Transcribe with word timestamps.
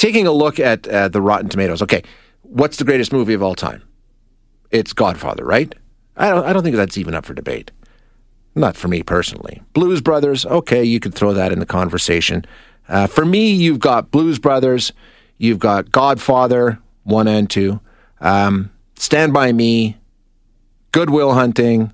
taking 0.00 0.26
a 0.26 0.32
look 0.32 0.58
at 0.58 0.88
uh, 0.88 1.08
the 1.08 1.20
Rotten 1.20 1.50
Tomatoes. 1.50 1.82
Okay, 1.82 2.02
what's 2.40 2.78
the 2.78 2.84
greatest 2.84 3.12
movie 3.12 3.34
of 3.34 3.42
all 3.42 3.54
time? 3.54 3.82
It's 4.70 4.94
Godfather, 4.94 5.44
right? 5.44 5.74
I 6.16 6.30
don't, 6.30 6.44
I 6.46 6.54
don't 6.54 6.62
think 6.62 6.76
that's 6.76 6.96
even 6.96 7.14
up 7.14 7.26
for 7.26 7.34
debate. 7.34 7.70
Not 8.54 8.76
for 8.76 8.88
me 8.88 9.02
personally. 9.02 9.62
Blues 9.74 10.00
Brothers, 10.00 10.46
okay, 10.46 10.82
you 10.82 11.00
could 11.00 11.14
throw 11.14 11.34
that 11.34 11.52
in 11.52 11.58
the 11.58 11.66
conversation. 11.66 12.46
Uh, 12.88 13.06
for 13.06 13.26
me, 13.26 13.52
you've 13.52 13.78
got 13.78 14.10
Blues 14.10 14.38
Brothers, 14.38 14.92
you've 15.36 15.58
got 15.58 15.90
Godfather, 15.90 16.78
one 17.04 17.28
and 17.28 17.50
two, 17.50 17.78
um, 18.20 18.70
Stand 18.96 19.34
By 19.34 19.52
Me, 19.52 19.98
Good 20.92 21.10
Will 21.10 21.34
Hunting, 21.34 21.92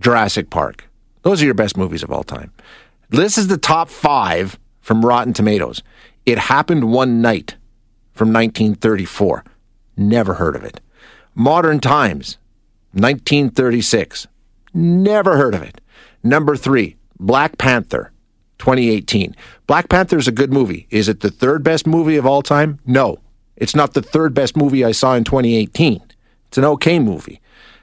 Jurassic 0.00 0.50
Park. 0.50 0.84
Those 1.22 1.40
are 1.40 1.44
your 1.44 1.54
best 1.54 1.76
movies 1.76 2.02
of 2.02 2.10
all 2.10 2.24
time. 2.24 2.50
This 3.10 3.38
is 3.38 3.46
the 3.46 3.58
top 3.58 3.88
five 3.88 4.58
from 4.80 5.06
Rotten 5.06 5.32
Tomatoes. 5.32 5.82
It 6.26 6.38
happened 6.38 6.90
one 6.90 7.20
night 7.20 7.56
from 8.12 8.28
1934. 8.28 9.44
Never 9.96 10.34
heard 10.34 10.56
of 10.56 10.64
it. 10.64 10.80
Modern 11.34 11.80
Times, 11.80 12.38
1936. 12.92 14.26
Never 14.72 15.36
heard 15.36 15.54
of 15.54 15.62
it. 15.62 15.80
Number 16.22 16.56
three, 16.56 16.96
Black 17.20 17.58
Panther, 17.58 18.12
2018. 18.58 19.36
Black 19.66 19.88
Panther 19.88 20.16
is 20.16 20.28
a 20.28 20.32
good 20.32 20.52
movie. 20.52 20.86
Is 20.90 21.08
it 21.08 21.20
the 21.20 21.30
third 21.30 21.62
best 21.62 21.86
movie 21.86 22.16
of 22.16 22.26
all 22.26 22.42
time? 22.42 22.80
No. 22.86 23.18
It's 23.56 23.76
not 23.76 23.94
the 23.94 24.02
third 24.02 24.34
best 24.34 24.56
movie 24.56 24.84
I 24.84 24.92
saw 24.92 25.14
in 25.14 25.24
2018. 25.24 26.02
It's 26.48 26.58
an 26.58 26.64
okay 26.64 26.98
movie. 26.98 27.40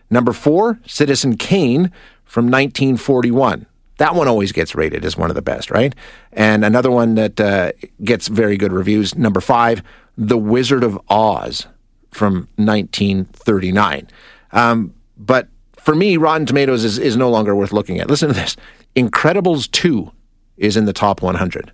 Number 0.09 0.33
four, 0.33 0.79
Citizen 0.85 1.37
Kane 1.37 1.91
from 2.25 2.45
1941. 2.45 3.65
That 4.01 4.15
one 4.15 4.27
always 4.27 4.51
gets 4.51 4.73
rated 4.73 5.05
as 5.05 5.15
one 5.15 5.29
of 5.29 5.35
the 5.35 5.43
best, 5.43 5.69
right? 5.69 5.93
And 6.33 6.65
another 6.65 6.89
one 6.89 7.13
that 7.13 7.39
uh, 7.39 7.73
gets 8.03 8.29
very 8.29 8.57
good 8.57 8.73
reviews, 8.73 9.15
number 9.15 9.39
five, 9.39 9.83
The 10.17 10.39
Wizard 10.39 10.83
of 10.83 10.99
Oz 11.07 11.67
from 12.09 12.47
1939. 12.55 14.07
Um, 14.53 14.95
but 15.17 15.49
for 15.77 15.93
me, 15.93 16.17
Rotten 16.17 16.47
Tomatoes 16.47 16.83
is, 16.83 16.97
is 16.97 17.15
no 17.15 17.29
longer 17.29 17.55
worth 17.55 17.71
looking 17.71 17.99
at. 17.99 18.09
Listen 18.09 18.29
to 18.29 18.33
this 18.33 18.57
Incredibles 18.95 19.69
2 19.69 20.11
is 20.57 20.75
in 20.75 20.85
the 20.85 20.93
top 20.93 21.21
100. 21.21 21.71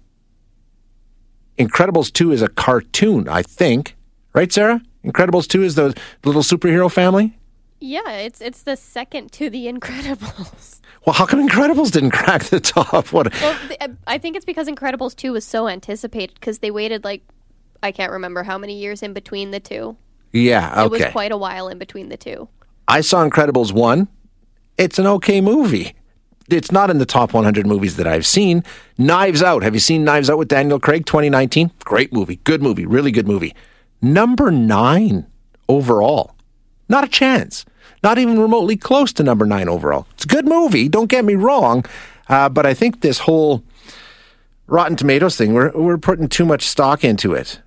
Incredibles 1.58 2.12
2 2.12 2.34
is 2.34 2.42
a 2.42 2.50
cartoon, 2.50 3.30
I 3.30 3.42
think. 3.42 3.96
Right, 4.34 4.52
Sarah? 4.52 4.82
Incredibles 5.06 5.48
2 5.48 5.64
is 5.64 5.76
the 5.76 5.98
little 6.26 6.44
superhero 6.44 6.92
family? 6.92 7.37
Yeah, 7.80 8.10
it's 8.12 8.42
it's 8.42 8.64
the 8.64 8.76
second 8.76 9.32
to 9.34 9.50
the 9.50 9.68
Incredibles. 9.68 10.82
Well, 11.06 11.14
how 11.14 11.26
come 11.26 11.48
Incredibles 11.48 11.94
didn't 11.94 12.12
crack 12.12 12.44
the 12.46 12.60
top? 12.60 13.08
What? 13.14 13.32
Well, 13.40 13.58
uh, 13.80 13.88
I 14.08 14.18
think 14.18 14.36
it's 14.36 14.44
because 14.44 14.68
Incredibles 14.68 15.16
2 15.16 15.32
was 15.32 15.46
so 15.46 15.70
anticipated 15.70 16.34
because 16.38 16.60
they 16.60 16.70
waited 16.70 17.06
like 17.06 17.24
I 17.82 17.94
can't 17.94 18.12
remember 18.12 18.44
how 18.44 18.58
many 18.58 18.78
years 18.78 19.02
in 19.02 19.14
between 19.14 19.52
the 19.52 19.62
two. 19.62 19.96
Yeah, 20.34 20.70
okay. 20.72 20.84
It 20.84 20.92
was 20.92 21.12
quite 21.14 21.32
a 21.32 21.38
while 21.38 21.70
in 21.70 21.78
between 21.78 22.10
the 22.10 22.18
two. 22.18 22.50
I 22.88 23.02
saw 23.02 23.26
Incredibles 23.26 23.72
1. 23.72 24.08
It's 24.78 25.00
an 25.00 25.08
okay 25.08 25.40
movie. 25.40 25.96
It's 26.50 26.72
not 26.72 26.90
in 26.90 26.98
the 26.98 27.06
top 27.06 27.34
100 27.34 27.66
movies 27.68 27.98
that 27.98 28.08
I've 28.08 28.26
seen. 28.26 28.64
Knives 28.98 29.44
Out. 29.44 29.64
Have 29.64 29.74
you 29.74 29.80
seen 29.80 30.04
Knives 30.04 30.30
Out 30.30 30.38
with 30.38 30.48
Daniel 30.48 30.80
Craig 30.80 31.06
2019? 31.06 31.72
Great 31.86 32.14
movie. 32.14 32.38
Good 32.44 32.62
movie. 32.62 32.86
Really 32.86 33.12
good 33.12 33.28
movie. 33.28 33.54
Number 34.02 34.52
nine 34.52 35.26
overall. 35.68 36.37
Not 36.90 37.04
a 37.04 37.08
chance. 37.08 37.66
Not 38.04 38.18
even 38.18 38.40
remotely 38.40 38.78
close 38.78 39.12
to 39.14 39.24
number 39.24 39.46
nine 39.46 39.70
overall. 39.70 40.06
It's 40.14 40.26
a 40.26 40.28
good 40.28 40.46
movie. 40.46 40.88
Don't 40.88 41.08
get 41.10 41.26
me 41.26 41.36
wrong. 41.36 41.86
Uh, 42.30 42.50
but 42.50 42.66
I 42.66 42.74
think 42.74 43.02
this 43.02 43.20
whole 43.20 43.64
Rotten 44.68 44.96
Tomatoes 44.96 45.38
thing, 45.38 45.54
we're, 45.54 45.72
we're 45.72 45.98
putting 45.98 46.28
too 46.28 46.46
much 46.46 46.64
stock 46.64 47.04
into 47.04 47.34
it. 47.34 47.60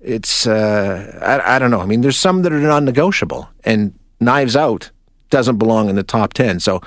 It's, 0.00 0.46
uh, 0.46 1.18
I, 1.22 1.56
I 1.56 1.58
don't 1.58 1.70
know. 1.70 1.80
I 1.80 1.86
mean, 1.86 2.00
there's 2.00 2.18
some 2.18 2.42
that 2.42 2.52
are 2.52 2.58
non 2.58 2.84
negotiable. 2.84 3.48
And 3.64 3.92
Knives 4.20 4.56
Out 4.56 4.90
doesn't 5.30 5.58
belong 5.58 5.88
in 5.88 5.96
the 5.96 6.02
top 6.02 6.32
10. 6.32 6.60
So 6.60 6.80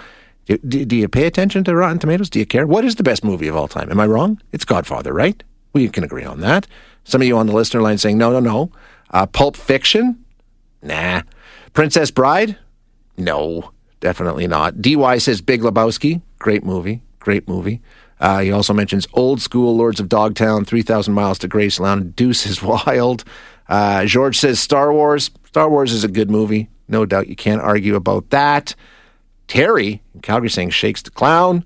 do, 0.45 0.85
do, 0.85 0.95
you 0.95 1.07
pay 1.07 1.25
attention 1.25 1.63
to 1.65 1.75
Rotten 1.75 1.99
Tomatoes? 1.99 2.29
Do 2.29 2.39
you 2.39 2.45
care? 2.45 2.65
What 2.65 2.83
is 2.83 2.95
the 2.95 3.03
best 3.03 3.23
movie 3.23 3.47
of 3.47 3.55
all 3.55 3.67
time? 3.67 3.91
Am 3.91 3.99
I 3.99 4.07
wrong? 4.07 4.41
It's 4.51 4.65
Godfather, 4.65 5.13
right? 5.13 5.41
We 5.73 5.87
can 5.89 6.03
agree 6.03 6.23
on 6.23 6.39
that. 6.39 6.65
Some 7.03 7.21
of 7.21 7.27
you 7.27 7.37
on 7.37 7.45
the 7.45 7.53
listener 7.53 7.81
line 7.81 7.99
saying, 7.99 8.17
no, 8.17 8.31
no, 8.31 8.39
no. 8.39 8.71
Uh, 9.11 9.27
Pulp 9.27 9.55
Fiction? 9.55 10.23
Nah. 10.81 11.21
Princess 11.73 12.11
Bride? 12.11 12.57
No, 13.17 13.71
definitely 13.99 14.47
not. 14.47 14.81
DY 14.81 15.17
says 15.17 15.41
Big 15.41 15.61
Lebowski. 15.61 16.21
Great 16.39 16.63
movie. 16.63 17.01
Great 17.19 17.47
movie. 17.47 17.81
Uh, 18.19 18.39
he 18.39 18.51
also 18.51 18.73
mentions 18.73 19.07
Old 19.13 19.41
School, 19.41 19.77
Lords 19.77 19.99
of 19.99 20.09
Dogtown, 20.09 20.65
3,000 20.65 21.13
Miles 21.13 21.39
to 21.39 21.47
Graceland, 21.47 22.15
Deuce 22.15 22.45
is 22.45 22.61
Wild. 22.63 23.23
Uh, 23.67 24.05
George 24.05 24.37
says 24.37 24.59
Star 24.59 24.91
Wars. 24.91 25.31
Star 25.45 25.69
Wars 25.69 25.93
is 25.93 26.03
a 26.03 26.07
good 26.09 26.29
movie. 26.29 26.69
No 26.87 27.05
doubt 27.05 27.27
you 27.27 27.35
can't 27.35 27.61
argue 27.61 27.95
about 27.95 28.29
that. 28.31 28.75
Terry 29.47 30.01
in 30.13 30.21
Calgary 30.21 30.49
saying 30.49 30.71
Shakes 30.71 31.01
the 31.01 31.11
Clown. 31.11 31.63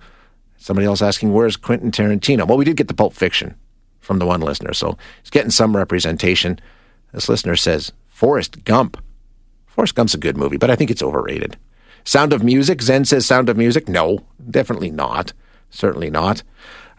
Somebody 0.57 0.85
else 0.85 1.01
asking, 1.01 1.33
where's 1.33 1.57
Quentin 1.57 1.91
Tarantino? 1.91 2.47
Well, 2.47 2.57
we 2.57 2.65
did 2.65 2.77
get 2.77 2.87
the 2.87 2.93
Pulp 2.93 3.13
Fiction 3.13 3.55
from 3.99 4.19
the 4.19 4.25
one 4.25 4.41
listener, 4.41 4.73
so 4.73 4.97
he's 5.21 5.29
getting 5.29 5.51
some 5.51 5.75
representation. 5.75 6.59
This 7.13 7.27
listener 7.29 7.55
says, 7.55 7.91
Forrest 8.09 8.63
Gump. 8.63 8.97
Forrest 9.75 9.95
Gump's 9.95 10.13
a 10.13 10.17
good 10.17 10.37
movie, 10.37 10.57
but 10.57 10.69
I 10.69 10.75
think 10.75 10.91
it's 10.91 11.03
overrated. 11.03 11.57
Sound 12.05 12.33
of 12.33 12.43
Music, 12.43 12.81
Zen 12.81 13.05
says 13.05 13.25
Sound 13.25 13.49
of 13.49 13.57
Music. 13.57 13.87
No, 13.87 14.19
definitely 14.49 14.91
not. 14.91 15.33
Certainly 15.69 16.11
not. 16.11 16.43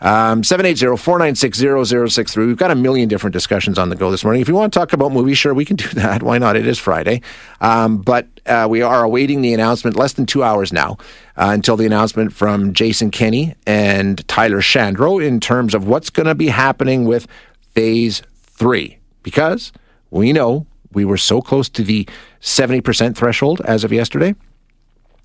Um, 0.01 0.43
780-496-0063. 0.43 2.47
We've 2.47 2.57
got 2.57 2.71
a 2.71 2.75
million 2.75 3.09
different 3.09 3.33
discussions 3.33 3.79
on 3.79 3.89
the 3.89 3.97
go 3.97 4.11
this 4.11 4.25
morning. 4.25 4.43
If 4.43 4.49
you 4.49 4.55
want 4.55 4.73
to 4.73 4.79
talk 4.79 4.93
about 4.93 5.13
movies, 5.13 5.39
sure, 5.39 5.55
we 5.55 5.65
can 5.65 5.77
do 5.77 5.89
that. 5.95 6.23
Why 6.23 6.39
not? 6.39 6.57
It 6.57 6.67
is 6.67 6.79
Friday. 6.79 7.23
Um, 7.61 7.99
but 7.99 8.27
uh, 8.47 8.67
we 8.69 8.83
are 8.83 9.05
awaiting 9.05 9.41
the 9.41 9.55
announcement, 9.55 9.97
less 9.97 10.15
than 10.15 10.27
two 10.27 10.43
hours 10.43 10.73
now, 10.73 10.99
uh, 11.37 11.51
until 11.53 11.77
the 11.77 11.87
announcement 11.87 12.33
from 12.33 12.75
Jason 12.75 13.11
Kenney 13.11 13.55
and 13.67 14.27
Tyler 14.29 14.61
Shandro 14.61 15.25
in 15.25 15.41
terms 15.41 15.75
of 15.75 15.87
what's 15.87 16.11
going 16.11 16.27
to 16.27 16.35
be 16.35 16.49
happening 16.49 17.05
with 17.05 17.27
Phase 17.73 18.23
3. 18.43 18.99
Because 19.23 19.73
we 20.11 20.33
know 20.33 20.67
we 20.93 21.05
were 21.05 21.17
so 21.17 21.41
close 21.41 21.69
to 21.71 21.83
the 21.83 22.07
70% 22.45 23.17
threshold 23.17 23.63
as 23.65 23.85
of 23.85 23.93
yesterday. 23.93 24.35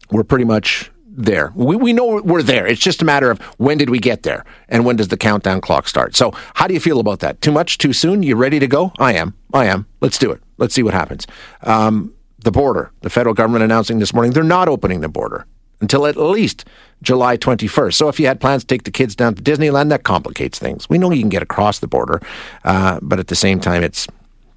We're 0.09 0.24
pretty 0.24 0.46
much 0.46 0.90
there. 1.06 1.52
We, 1.53 1.75
we 1.75 1.91
know 1.91 2.22
we're 2.24 2.41
there. 2.41 2.66
It's 2.66 2.80
just 2.80 3.02
a 3.02 3.06
matter 3.06 3.30
of 3.30 3.40
when 3.57 3.78
did 3.78 3.90
we 3.90 4.00
get 4.00 4.24
there 4.24 4.46
and 4.69 4.85
when 4.85 4.96
does 4.96 5.09
the 5.09 5.18
countdown 5.18 5.59
clock 5.59 5.88
start. 5.88 6.16
So, 6.16 6.31
how 6.53 6.66
do 6.66 6.74
you 6.74 6.80
feel 6.80 7.00
about 7.00 7.19
that? 7.19 7.41
Too 7.41 7.52
much? 7.52 7.78
Too 7.78 7.91
soon? 7.91 8.24
You 8.24 8.35
ready 8.35 8.57
to 8.59 8.68
go? 8.68 8.94
I 9.00 9.13
am. 9.13 9.34
I 9.53 9.66
am. 9.66 9.85
Let's 10.00 10.18
do 10.18 10.31
it. 10.31 10.41
Let's 10.57 10.74
see 10.74 10.81
what 10.81 10.94
happens. 10.94 11.28
Um, 11.63 12.13
the 12.40 12.52
border. 12.52 12.91
The 13.02 13.09
federal 13.09 13.36
government 13.36 13.66
announcing 13.66 14.00
this 14.00 14.13
morning 14.13 14.31
they're 14.31 14.44
not 14.44 14.69
opening 14.69 15.01
the 15.01 15.09
border 15.09 15.46
until 15.81 16.07
at 16.07 16.16
least 16.16 16.66
July 17.01 17.38
21st. 17.38 17.96
So, 17.96 18.07
if 18.07 18.18
you 18.18 18.28
had 18.28 18.40
plans 18.40 18.63
to 18.63 18.68
take 18.68 18.84
the 18.84 18.91
kids 18.91 19.13
down 19.13 19.36
to 19.36 19.44
Disneyland, 19.44 19.90
that 19.90 20.03
complicates 20.03 20.57
things. 20.57 20.90
We 20.90 20.97
know 20.97 21.12
you 21.12 21.22
can 21.22 21.30
get 21.30 21.44
across 21.44 21.80
the 21.80 21.88
border, 21.88 22.22
uh, 22.63 23.00
but 23.01 23.19
at 23.19 23.28
the 23.28 23.36
same 23.36 23.59
time, 23.59 23.84
it's 23.84 24.07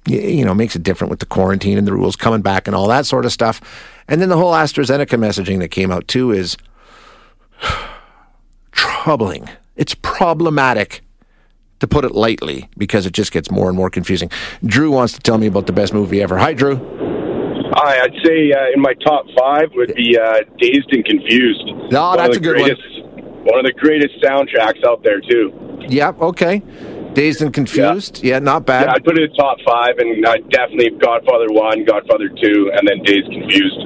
you 0.07 0.43
know, 0.43 0.53
makes 0.53 0.75
it 0.75 0.83
different 0.83 1.09
with 1.09 1.19
the 1.19 1.25
quarantine 1.25 1.77
and 1.77 1.87
the 1.87 1.93
rules 1.93 2.15
coming 2.15 2.41
back 2.41 2.67
and 2.67 2.75
all 2.75 2.87
that 2.87 3.05
sort 3.05 3.25
of 3.25 3.31
stuff. 3.31 3.61
And 4.07 4.21
then 4.21 4.29
the 4.29 4.37
whole 4.37 4.53
AstraZeneca 4.53 5.17
messaging 5.17 5.59
that 5.59 5.69
came 5.69 5.91
out 5.91 6.07
too 6.07 6.31
is 6.31 6.57
troubling. 8.71 9.49
It's 9.75 9.95
problematic, 9.95 11.01
to 11.79 11.87
put 11.87 12.05
it 12.05 12.11
lightly, 12.11 12.69
because 12.77 13.05
it 13.05 13.13
just 13.13 13.31
gets 13.31 13.49
more 13.49 13.67
and 13.67 13.75
more 13.75 13.89
confusing. 13.89 14.29
Drew 14.65 14.91
wants 14.91 15.13
to 15.13 15.19
tell 15.19 15.37
me 15.37 15.47
about 15.47 15.65
the 15.67 15.73
best 15.73 15.93
movie 15.93 16.21
ever. 16.21 16.37
Hi, 16.37 16.53
Drew. 16.53 16.75
Hi, 17.75 18.01
I'd 18.03 18.13
say 18.23 18.51
uh, 18.51 18.71
in 18.73 18.81
my 18.81 18.93
top 19.03 19.25
five 19.37 19.69
would 19.73 19.95
be 19.95 20.17
uh, 20.17 20.41
Dazed 20.59 20.91
and 20.91 21.03
Confused. 21.03 21.65
No, 21.91 22.15
that's 22.15 22.37
a 22.37 22.39
good 22.39 22.55
greatest, 22.55 22.81
one. 23.01 23.45
One 23.45 23.59
of 23.59 23.65
the 23.65 23.73
greatest 23.73 24.21
soundtracks 24.21 24.85
out 24.85 25.03
there, 25.03 25.19
too. 25.19 25.51
Yep, 25.89 26.21
okay. 26.21 26.61
Dazed 27.13 27.41
and 27.41 27.53
Confused? 27.53 28.23
Yeah, 28.23 28.35
yeah 28.35 28.39
not 28.39 28.65
bad. 28.65 28.87
Yeah, 28.87 28.93
I'd 28.93 29.03
put 29.03 29.17
it 29.17 29.29
in 29.29 29.35
top 29.35 29.57
five, 29.65 29.97
and 29.97 30.25
I'd 30.25 30.49
definitely 30.49 30.89
Godfather 30.91 31.47
1, 31.49 31.85
Godfather 31.85 32.29
2, 32.29 32.71
and 32.73 32.87
then 32.87 33.03
Dazed 33.03 33.31
Confused. 33.31 33.79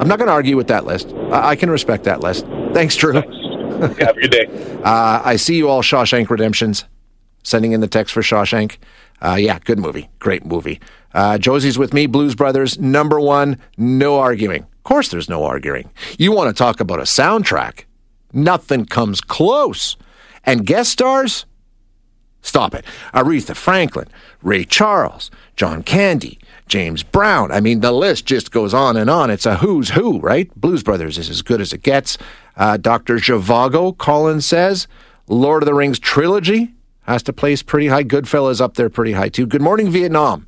I'm 0.00 0.08
not 0.08 0.18
going 0.18 0.28
to 0.28 0.32
argue 0.32 0.56
with 0.56 0.68
that 0.68 0.86
list. 0.86 1.12
I, 1.30 1.50
I, 1.50 1.56
can 1.56 1.70
respect 1.70 2.04
that 2.04 2.20
list. 2.20 2.46
Thanks, 2.72 2.96
Drew. 2.96 3.14
Have 3.14 4.16
a 4.16 4.20
good 4.20 4.30
day. 4.30 4.70
Uh, 4.84 5.22
I 5.24 5.36
see 5.36 5.56
you 5.56 5.70
all 5.70 5.80
Shawshank 5.80 6.28
Redemptions, 6.28 6.84
sending 7.42 7.72
in 7.72 7.80
the 7.80 7.86
text 7.86 8.12
for 8.12 8.20
Shawshank. 8.20 8.76
Uh, 9.22 9.36
yeah, 9.36 9.58
good 9.58 9.78
movie. 9.78 10.10
Great 10.18 10.44
movie. 10.44 10.78
Uh, 11.14 11.38
Josie's 11.38 11.78
with 11.78 11.94
me, 11.94 12.04
Blues 12.04 12.34
Brothers, 12.34 12.78
number 12.78 13.18
one, 13.18 13.58
no 13.78 14.18
arguing. 14.18 14.62
Of 14.62 14.82
course, 14.82 15.08
there's 15.08 15.30
no 15.30 15.44
arguing. 15.44 15.88
You 16.18 16.32
want 16.32 16.54
to 16.54 16.58
talk 16.58 16.80
about 16.80 16.98
a 16.98 17.04
soundtrack? 17.04 17.84
Nothing 18.34 18.84
comes 18.84 19.22
close. 19.22 19.96
And 20.46 20.66
guest 20.66 20.90
stars? 20.90 21.46
Stop 22.42 22.74
it. 22.74 22.84
Aretha 23.14 23.56
Franklin, 23.56 24.06
Ray 24.42 24.64
Charles, 24.64 25.30
John 25.56 25.82
Candy, 25.82 26.38
James 26.68 27.02
Brown. 27.02 27.50
I 27.50 27.60
mean, 27.60 27.80
the 27.80 27.92
list 27.92 28.26
just 28.26 28.50
goes 28.50 28.74
on 28.74 28.98
and 28.98 29.08
on. 29.08 29.30
It's 29.30 29.46
a 29.46 29.56
who's 29.56 29.90
who, 29.90 30.20
right? 30.20 30.54
Blues 30.54 30.82
Brothers 30.82 31.16
is 31.16 31.30
as 31.30 31.40
good 31.40 31.62
as 31.62 31.72
it 31.72 31.82
gets. 31.82 32.18
Uh, 32.56 32.76
Dr. 32.76 33.16
Zhivago, 33.16 33.96
Collins 33.96 34.44
says, 34.44 34.86
Lord 35.26 35.62
of 35.62 35.66
the 35.66 35.74
Rings 35.74 35.98
trilogy, 35.98 36.74
has 37.02 37.22
to 37.24 37.32
place 37.32 37.62
pretty 37.62 37.88
high. 37.88 38.04
Goodfellas 38.04 38.60
up 38.60 38.74
there 38.74 38.90
pretty 38.90 39.12
high 39.12 39.30
too. 39.30 39.46
Good 39.46 39.62
Morning 39.62 39.90
Vietnam, 39.90 40.46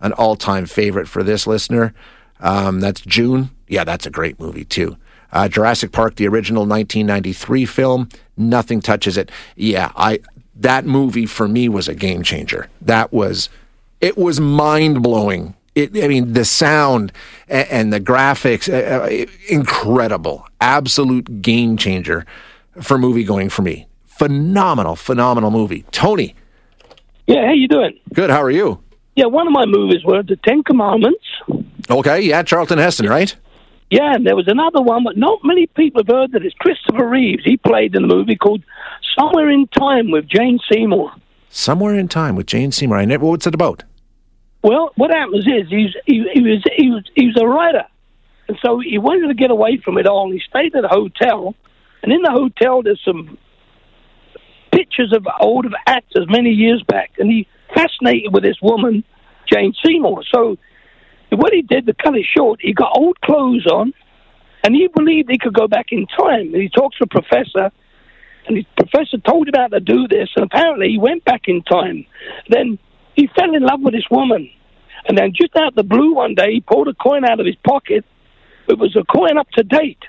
an 0.00 0.12
all-time 0.14 0.64
favorite 0.66 1.08
for 1.08 1.22
this 1.22 1.46
listener. 1.46 1.94
Um, 2.40 2.80
that's 2.80 3.00
June. 3.02 3.50
Yeah, 3.68 3.84
that's 3.84 4.06
a 4.06 4.10
great 4.10 4.40
movie 4.40 4.64
too. 4.64 4.96
Uh, 5.34 5.48
Jurassic 5.48 5.92
Park, 5.92 6.14
the 6.16 6.26
original 6.28 6.62
1993 6.62 7.66
film, 7.66 8.08
nothing 8.36 8.80
touches 8.80 9.18
it. 9.18 9.30
Yeah, 9.56 9.90
I 9.96 10.20
that 10.56 10.86
movie 10.86 11.26
for 11.26 11.48
me 11.48 11.68
was 11.68 11.88
a 11.88 11.94
game 11.94 12.22
changer. 12.22 12.68
That 12.80 13.12
was 13.12 13.48
it 14.00 14.16
was 14.16 14.40
mind 14.40 15.02
blowing. 15.02 15.54
It, 15.74 16.02
I 16.02 16.06
mean, 16.06 16.34
the 16.34 16.44
sound 16.44 17.12
and, 17.48 17.68
and 17.68 17.92
the 17.92 18.00
graphics, 18.00 18.72
uh, 18.72 19.06
uh, 19.06 19.26
incredible, 19.48 20.46
absolute 20.60 21.42
game 21.42 21.76
changer 21.76 22.24
for 22.80 22.96
movie 22.96 23.24
going 23.24 23.48
for 23.50 23.62
me. 23.62 23.88
Phenomenal, 24.06 24.94
phenomenal 24.94 25.50
movie. 25.50 25.84
Tony, 25.90 26.36
Yeah, 27.26 27.46
how 27.46 27.52
you 27.52 27.66
doing? 27.66 27.98
good. 28.12 28.30
How 28.30 28.40
are 28.40 28.50
you? 28.52 28.80
Yeah, 29.16 29.26
one 29.26 29.48
of 29.48 29.52
my 29.52 29.66
movies 29.66 30.04
were 30.04 30.22
The 30.22 30.36
Ten 30.36 30.62
Commandments. 30.62 31.24
Okay, 31.90 32.20
yeah, 32.20 32.42
Charlton 32.44 32.78
Heston, 32.78 33.08
right? 33.08 33.34
Yeah, 33.90 34.14
and 34.14 34.26
there 34.26 34.36
was 34.36 34.48
another 34.48 34.80
one, 34.80 35.04
but 35.04 35.16
not 35.16 35.40
many 35.44 35.66
people 35.66 36.00
have 36.00 36.14
heard 36.14 36.32
that 36.32 36.44
it's 36.44 36.54
Christopher 36.56 37.08
Reeves. 37.08 37.44
He 37.44 37.56
played 37.56 37.94
in 37.94 38.02
the 38.02 38.14
movie 38.14 38.36
called 38.36 38.62
Somewhere 39.18 39.50
in 39.50 39.66
Time 39.68 40.10
with 40.10 40.26
Jane 40.28 40.58
Seymour. 40.72 41.12
Somewhere 41.50 41.94
in 41.94 42.08
Time 42.08 42.34
with 42.34 42.46
Jane 42.46 42.72
Seymour. 42.72 42.98
I 42.98 43.04
never. 43.04 43.26
What's 43.26 43.46
it 43.46 43.54
about? 43.54 43.84
Well, 44.62 44.92
what 44.96 45.10
happens 45.10 45.46
is 45.46 45.68
he's, 45.68 45.94
he, 46.06 46.26
he 46.32 46.40
was 46.40 46.62
he 46.74 46.90
was 46.90 47.04
he 47.14 47.26
was 47.26 47.36
a 47.38 47.46
writer, 47.46 47.84
and 48.48 48.58
so 48.64 48.78
he 48.78 48.96
wanted 48.98 49.28
to 49.28 49.34
get 49.34 49.50
away 49.50 49.76
from 49.84 49.98
it 49.98 50.06
all. 50.06 50.32
He 50.32 50.40
stayed 50.48 50.74
at 50.74 50.84
a 50.84 50.88
hotel, 50.88 51.54
and 52.02 52.10
in 52.10 52.22
the 52.22 52.30
hotel 52.30 52.82
there's 52.82 53.00
some 53.04 53.36
pictures 54.72 55.12
of 55.12 55.26
old 55.40 55.66
actors 55.86 56.26
many 56.28 56.50
years 56.50 56.82
back, 56.82 57.12
and 57.18 57.30
he 57.30 57.46
fascinated 57.74 58.32
with 58.32 58.42
this 58.42 58.56
woman, 58.62 59.04
Jane 59.52 59.74
Seymour. 59.84 60.22
So 60.34 60.56
what 61.38 61.52
he 61.52 61.62
did 61.62 61.86
to 61.86 61.94
cut 61.94 62.16
it 62.16 62.26
short, 62.36 62.60
he 62.62 62.72
got 62.72 62.96
old 62.96 63.20
clothes 63.20 63.66
on, 63.66 63.92
and 64.62 64.74
he 64.74 64.88
believed 64.88 65.30
he 65.30 65.38
could 65.38 65.54
go 65.54 65.68
back 65.68 65.86
in 65.90 66.06
time. 66.06 66.52
And 66.52 66.62
he 66.62 66.68
talks 66.68 66.98
to 66.98 67.04
a 67.04 67.06
professor, 67.06 67.70
and 68.46 68.56
the 68.56 68.66
professor 68.76 69.18
told 69.18 69.48
him 69.48 69.54
how 69.56 69.68
to 69.68 69.80
do 69.80 70.08
this, 70.08 70.28
and 70.36 70.44
apparently 70.44 70.88
he 70.88 70.98
went 70.98 71.24
back 71.24 71.42
in 71.46 71.62
time. 71.62 72.06
Then 72.48 72.78
he 73.14 73.28
fell 73.38 73.54
in 73.54 73.62
love 73.62 73.80
with 73.80 73.94
this 73.94 74.08
woman, 74.10 74.50
and 75.06 75.16
then 75.16 75.32
just 75.34 75.56
out 75.56 75.74
the 75.74 75.82
blue 75.82 76.14
one 76.14 76.34
day, 76.34 76.52
he 76.52 76.60
pulled 76.60 76.88
a 76.88 76.94
coin 76.94 77.24
out 77.24 77.40
of 77.40 77.46
his 77.46 77.56
pocket. 77.56 78.04
It 78.68 78.78
was 78.78 78.96
a 78.96 79.04
coin 79.04 79.36
up 79.38 79.48
to 79.50 79.62
date, 79.62 80.02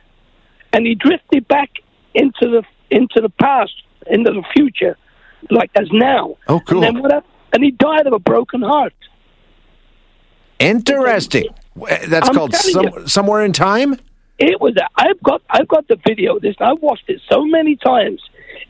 and 0.72 0.86
he 0.86 0.96
drifted 0.96 1.48
back 1.48 1.72
into 2.14 2.50
the 2.50 2.64
into 2.90 3.20
the 3.20 3.30
past, 3.30 3.74
into 4.08 4.32
the 4.32 4.44
future, 4.54 4.98
like 5.50 5.72
as 5.76 5.90
now. 5.92 6.38
Oh, 6.48 6.62
cool. 6.62 6.84
And 6.84 6.96
then 6.96 7.02
what? 7.02 7.26
And 7.52 7.64
he 7.64 7.72
died 7.72 8.08
of 8.08 8.14
a 8.14 8.20
broken 8.20 8.62
heart. 8.62 8.94
Interesting. 10.60 11.48
That's 12.08 12.30
I'm 12.30 12.36
called 12.36 12.56
some, 12.56 12.86
you. 12.86 13.08
Somewhere 13.08 13.44
in 13.44 13.54
Time. 13.54 14.00
It 14.38 14.60
was. 14.60 14.76
I've 14.96 15.22
got. 15.24 15.42
I've 15.50 15.68
got 15.68 15.88
the 15.88 15.98
video 16.06 16.38
of 16.38 16.42
this. 16.42 16.56
I've 16.60 16.82
watched 16.82 17.10
it 17.10 17.22
so 17.30 17.46
many 17.46 17.76
times. 17.76 18.22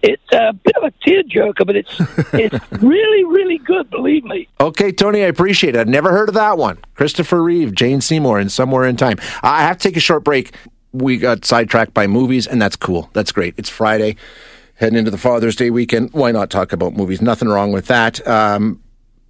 It's 0.02 0.32
a 0.32 0.54
bit 0.54 0.76
of 0.76 0.84
a 0.84 0.92
tearjerker, 1.08 1.66
but 1.66 1.76
it's 1.76 1.96
it's 2.34 2.72
really, 2.84 3.24
really 3.26 3.58
good. 3.58 3.90
Believe 3.90 4.24
me. 4.24 4.48
Okay, 4.60 4.92
Tony, 4.92 5.24
I 5.24 5.28
appreciate 5.28 5.76
it. 5.76 5.80
I've 5.80 5.88
never 5.88 6.12
heard 6.12 6.30
of 6.30 6.36
that 6.36 6.58
one. 6.58 6.78
Christopher 6.96 7.42
Reeve, 7.42 7.74
Jane 7.74 8.02
Seymour, 8.02 8.40
and 8.40 8.52
Somewhere 8.52 8.86
in 8.86 8.98
Time. 8.98 9.18
I 9.42 9.62
have 9.62 9.78
to 9.78 9.88
take 9.88 9.98
a 9.98 10.02
short 10.02 10.24
break. 10.24 10.56
We 10.92 11.18
got 11.18 11.44
sidetracked 11.44 11.94
by 11.94 12.08
movies, 12.08 12.48
and 12.48 12.62
that's 12.62 12.76
cool. 12.76 13.10
That's 13.14 13.32
great. 13.32 13.56
It's 13.58 13.70
Friday, 13.70 14.16
heading 14.76 14.98
into 14.98 15.12
the 15.12 15.18
Father's 15.18 15.56
Day 15.56 15.72
weekend. 15.72 16.14
Why 16.14 16.32
not 16.32 16.50
talk 16.50 16.72
about 16.72 16.94
movies? 16.94 17.22
Nothing 17.22 17.50
wrong 17.50 17.72
with 17.72 17.88
that. 17.88 18.26
Um, 18.28 18.82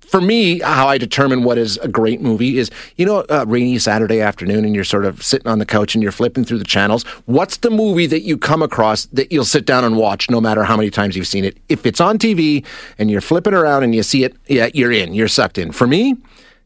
for 0.07 0.22
me, 0.22 0.60
how 0.60 0.88
I 0.88 0.98
determine 0.98 1.44
what 1.44 1.57
is 1.57 1.78
a 1.78 1.88
great 1.88 2.22
movie 2.22 2.57
is, 2.57 2.69
you 2.96 3.06
know, 3.06 3.25
a 3.30 3.46
rainy 3.46 3.78
Saturday 3.80 4.22
afternoon 4.22 4.66
and 4.66 4.75
you're 4.75 4.84
sort 4.84 5.06
of 5.06 5.24
sitting 5.24 5.48
on 5.48 5.60
the 5.60 5.66
couch 5.66 5.96
and 5.96 6.02
you're 6.02 6.12
flipping 6.12 6.46
through 6.46 6.60
the 6.60 6.63
channels. 6.66 7.04
What's 7.25 7.57
the 7.57 7.69
movie 7.69 8.07
that 8.07 8.22
you 8.22 8.38
come 8.38 8.62
across 8.62 9.06
that 9.07 9.31
you'll 9.31 9.46
sit 9.46 9.66
down 9.66 9.84
and 9.84 9.98
watch 9.98 10.30
no 10.30 10.40
matter 10.40 10.63
how 10.63 10.78
many 10.78 10.90
times 10.90 11.16
you've 11.16 11.28
seen 11.28 11.46
it? 11.46 11.57
If 11.69 11.86
it's 11.86 12.00
on 12.00 12.18
TV 12.18 12.66
and 12.98 13.10
you're 13.12 13.22
flipping 13.22 13.54
around 13.54 13.84
and 13.84 13.94
you 13.94 14.04
see 14.04 14.24
it, 14.24 14.36
yeah, 14.48 14.69
you're 14.74 14.92
in, 14.92 15.13
you're 15.13 15.28
sucked 15.28 15.57
in. 15.57 15.72
For 15.72 15.88
me, 15.88 16.16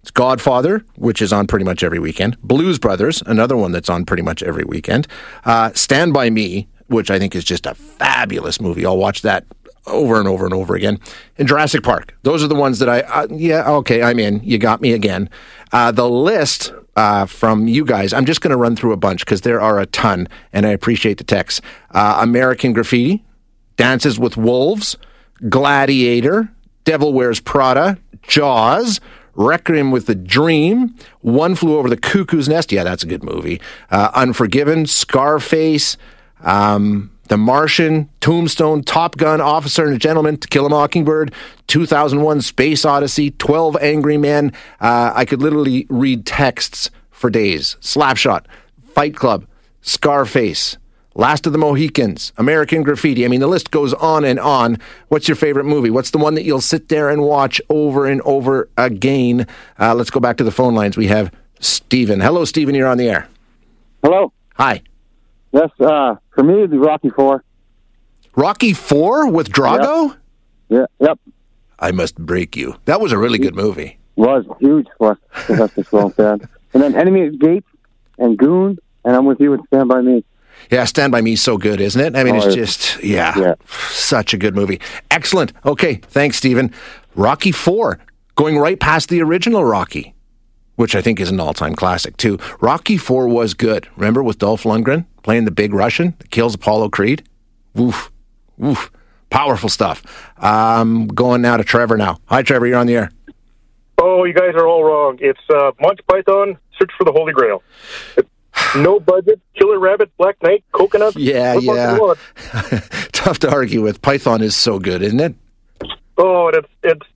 it's 0.02 0.12
Godfather, 0.12 0.84
which 0.96 1.22
is 1.22 1.34
on 1.34 1.48
pretty 1.48 1.66
much 1.66 1.84
every 1.84 2.00
weekend. 2.00 2.40
Blues 2.42 2.80
Brothers, 2.80 3.22
another 3.26 3.58
one 3.58 3.72
that's 3.72 3.90
on 3.90 4.06
pretty 4.06 4.24
much 4.24 4.42
every 4.44 4.64
weekend. 4.64 5.08
Uh, 5.46 5.72
Stand 5.74 6.14
By 6.14 6.30
Me, 6.30 6.68
which 6.88 7.12
I 7.12 7.20
think 7.20 7.36
is 7.36 7.44
just 7.44 7.66
a 7.66 7.76
fabulous 7.76 8.60
movie. 8.60 8.86
I'll 8.86 8.98
watch 8.98 9.22
that 9.22 9.46
over 9.90 10.20
and 10.20 10.28
over 10.28 10.46
and 10.46 10.54
over 10.54 10.76
again. 10.76 11.00
And 11.38 11.48
Jurassic 11.48 11.84
Park. 11.84 12.16
Those 12.24 12.44
are 12.44 12.48
the 12.48 12.56
ones 12.56 12.80
that 12.80 12.90
I, 12.90 13.02
uh, 13.02 13.28
yeah, 13.32 13.70
okay, 13.70 14.02
I'm 14.02 14.20
in. 14.20 14.42
You 14.44 14.58
got 14.58 14.82
me 14.82 14.94
again. 14.94 15.30
Uh, 15.72 15.92
the 15.92 16.10
list 16.10 16.74
uh, 16.96 17.26
from 17.26 17.68
you 17.68 17.86
guys, 17.86 18.14
I'm 18.14 18.26
just 18.26 18.42
going 18.42 18.52
to 18.52 18.58
run 18.58 18.76
through 18.76 18.94
a 18.94 18.98
bunch 18.98 19.26
because 19.26 19.42
there 19.42 19.62
are 19.62 19.80
a 19.80 19.86
ton, 19.86 20.28
and 20.54 20.66
I 20.66 20.70
appreciate 20.70 21.18
the 21.18 21.24
text. 21.24 21.62
Uh, 21.92 22.20
American 22.22 22.74
Graffiti, 22.74 23.24
Dances 23.78 24.20
with 24.20 24.36
Wolves, 24.36 24.98
Gladiator, 25.48 26.50
Devil 26.84 27.14
Wears 27.14 27.40
Prada, 27.40 27.98
Jaws, 28.24 29.00
Requiem 29.36 29.92
with 29.92 30.06
the 30.06 30.16
Dream, 30.16 30.96
One 31.22 31.56
Flew 31.56 31.78
Over 31.78 31.90
the 31.90 31.96
Cuckoo's 31.96 32.50
Nest. 32.50 32.72
Yeah, 32.74 32.84
that's 32.84 33.04
a 33.04 33.08
good 33.08 33.24
movie. 33.24 33.62
Uh, 33.90 34.12
Unforgiven, 34.14 34.86
Scarface, 34.86 35.96
um, 36.42 37.10
The 37.30 37.38
Martian, 37.38 38.10
Tombstone, 38.22 38.84
Top 38.84 39.16
Gun, 39.16 39.40
Officer 39.40 39.86
and 39.86 39.96
a 39.96 40.00
Gentleman, 40.00 40.38
To 40.38 40.48
Kill 40.48 40.66
a 40.66 40.70
Mockingbird, 40.70 41.32
2001 41.68 42.42
Space 42.42 42.86
Odyssey, 42.86 43.32
12 43.32 43.78
Angry 43.82 44.18
Men. 44.18 44.52
Uh, 44.82 45.14
I 45.16 45.26
could 45.26 45.42
literally 45.42 45.86
read 45.90 46.26
texts 46.26 46.90
for 47.12 47.30
days. 47.30 47.78
Slapshot, 47.82 48.46
Fight 48.94 49.16
Club, 49.16 49.46
Scarface, 49.82 50.78
Last 51.14 51.46
of 51.46 51.52
the 51.52 51.60
Mohicans, 51.60 52.34
American 52.38 52.82
Graffiti. 52.82 53.26
I 53.26 53.28
mean, 53.28 53.42
the 53.42 53.48
list 53.48 53.72
goes 53.72 53.94
on 53.96 54.24
and 54.26 54.40
on. 54.40 54.80
What's 55.10 55.28
your 55.28 55.36
favorite 55.36 55.66
movie? 55.66 55.90
What's 55.90 56.12
the 56.12 56.18
one 56.18 56.34
that 56.36 56.44
you'll 56.44 56.62
sit 56.62 56.90
there 56.90 57.10
and 57.10 57.22
watch 57.22 57.62
over 57.70 58.06
and 58.06 58.22
over 58.22 58.70
again? 58.78 59.46
Uh, 59.80 59.94
let's 59.94 60.10
go 60.10 60.20
back 60.20 60.38
to 60.38 60.44
the 60.44 60.52
phone 60.52 60.74
lines. 60.76 60.98
We 60.98 61.08
have 61.08 61.32
Stephen. 61.60 62.22
Hello, 62.22 62.46
Stephen. 62.46 62.74
You're 62.74 62.88
on 62.88 62.98
the 62.98 63.10
air. 63.10 63.28
Hello. 64.02 64.32
Hi. 64.56 64.82
Yes, 65.52 65.72
uh, 65.80 66.16
for 66.40 66.44
me, 66.46 66.54
it'd 66.60 66.72
be 66.72 66.78
Rocky 66.78 67.10
Four. 67.10 67.44
Rocky 68.36 68.72
Four 68.74 69.30
with 69.30 69.50
Drago? 69.52 70.16
Yeah, 70.70 70.86
yep, 71.02 71.20
I 71.80 71.92
must 71.92 72.16
break 72.18 72.56
you. 72.56 72.76
That 72.86 73.02
was 73.02 73.12
a 73.12 73.18
really 73.18 73.40
good 73.40 73.56
movie. 73.56 73.98
was 74.16 74.46
huge 74.62 74.88
for 74.98 75.18
Sylvester 75.46 75.84
Stallone 75.84 76.16
fan. 76.16 76.40
And 76.74 76.82
then 76.84 76.96
Enemy 76.96 77.26
at 77.26 77.32
the 77.34 77.38
Gate 77.40 77.66
and 78.20 78.38
Goon, 78.38 78.78
and 79.04 79.16
I'm 79.18 79.26
with 79.26 79.42
you 79.42 79.52
with 79.52 79.62
Stand 79.68 79.90
By 79.90 80.00
Me. 80.02 80.24
Yeah, 80.72 80.86
Stand 80.86 81.12
By 81.12 81.20
Me 81.22 81.34
is 81.34 81.42
so 81.42 81.58
good, 81.58 81.82
isn't 81.82 82.00
it? 82.00 82.16
I 82.16 82.24
mean, 82.24 82.36
Oh, 82.36 82.38
it's 82.38 82.48
it's- 82.56 82.78
just, 82.78 83.04
yeah, 83.04 83.38
yeah. 83.38 83.54
such 83.90 84.34
a 84.34 84.38
good 84.38 84.56
movie. 84.56 84.80
Excellent. 85.12 85.52
Okay, 85.66 85.96
thanks, 85.96 86.38
Stephen. 86.38 86.72
Rocky 87.16 87.52
4, 87.52 88.00
going 88.36 88.58
right 88.58 88.80
past 88.80 89.10
the 89.10 89.22
original 89.22 89.66
Rocky, 89.66 90.14
which 90.76 90.96
I 90.96 91.02
think 91.02 91.20
is 91.20 91.32
an 91.32 91.40
all 91.42 91.54
time 91.54 91.76
classic, 91.76 92.16
too. 92.18 92.38
Rocky 92.62 92.96
4 92.98 93.28
was 93.28 93.54
good. 93.54 93.88
Remember 93.98 94.22
with 94.24 94.38
Dolph 94.38 94.64
Lundgren 94.64 95.06
playing 95.24 95.46
the 95.46 95.52
big 95.52 95.74
Russian 95.74 96.16
that 96.20 96.32
kills 96.32 96.56
Apollo 96.56 96.90
Creed? 96.90 97.24
Woof, 97.76 98.12
woof. 98.58 98.92
Powerful 99.30 99.70
stuff. 99.70 100.04
Um, 100.44 101.08
going 101.08 101.42
now 101.42 101.58
to 101.58 101.64
Trevor 101.64 101.98
now. 101.98 102.18
Hi, 102.26 102.42
Trevor, 102.42 102.66
you're 102.66 102.80
on 102.80 102.88
the 102.88 102.96
air. 102.96 103.12
Oh, 104.00 104.24
you 104.24 104.34
guys 104.34 104.56
are 104.56 104.66
all 104.66 104.84
wrong. 104.84 105.18
It's 105.22 105.40
uh, 105.50 105.72
Monty 105.80 106.04
Python, 106.08 106.58
Search 106.78 106.92
for 106.98 107.04
the 107.04 107.12
Holy 107.12 107.34
Grail. 107.34 107.62
No 108.76 109.00
budget, 109.00 109.40
Killer 109.56 109.80
Rabbit, 109.80 110.12
Black 110.18 110.42
Knight, 110.44 110.64
Coconut. 110.72 111.16
Yeah, 111.16 111.54
yeah. 111.56 111.92
do 111.92 111.96
you 111.96 112.02
want? 112.02 112.20
Tough 113.12 113.40
to 113.40 113.52
argue 113.52 113.82
with. 113.82 114.02
Python 114.02 114.42
is 114.42 114.56
so 114.56 114.80
good, 114.80 115.02
isn't 115.02 115.20
it? 115.20 115.36
Oh, 116.18 116.48
and 116.48 116.58
it's 116.58 116.68
it's 116.84 117.08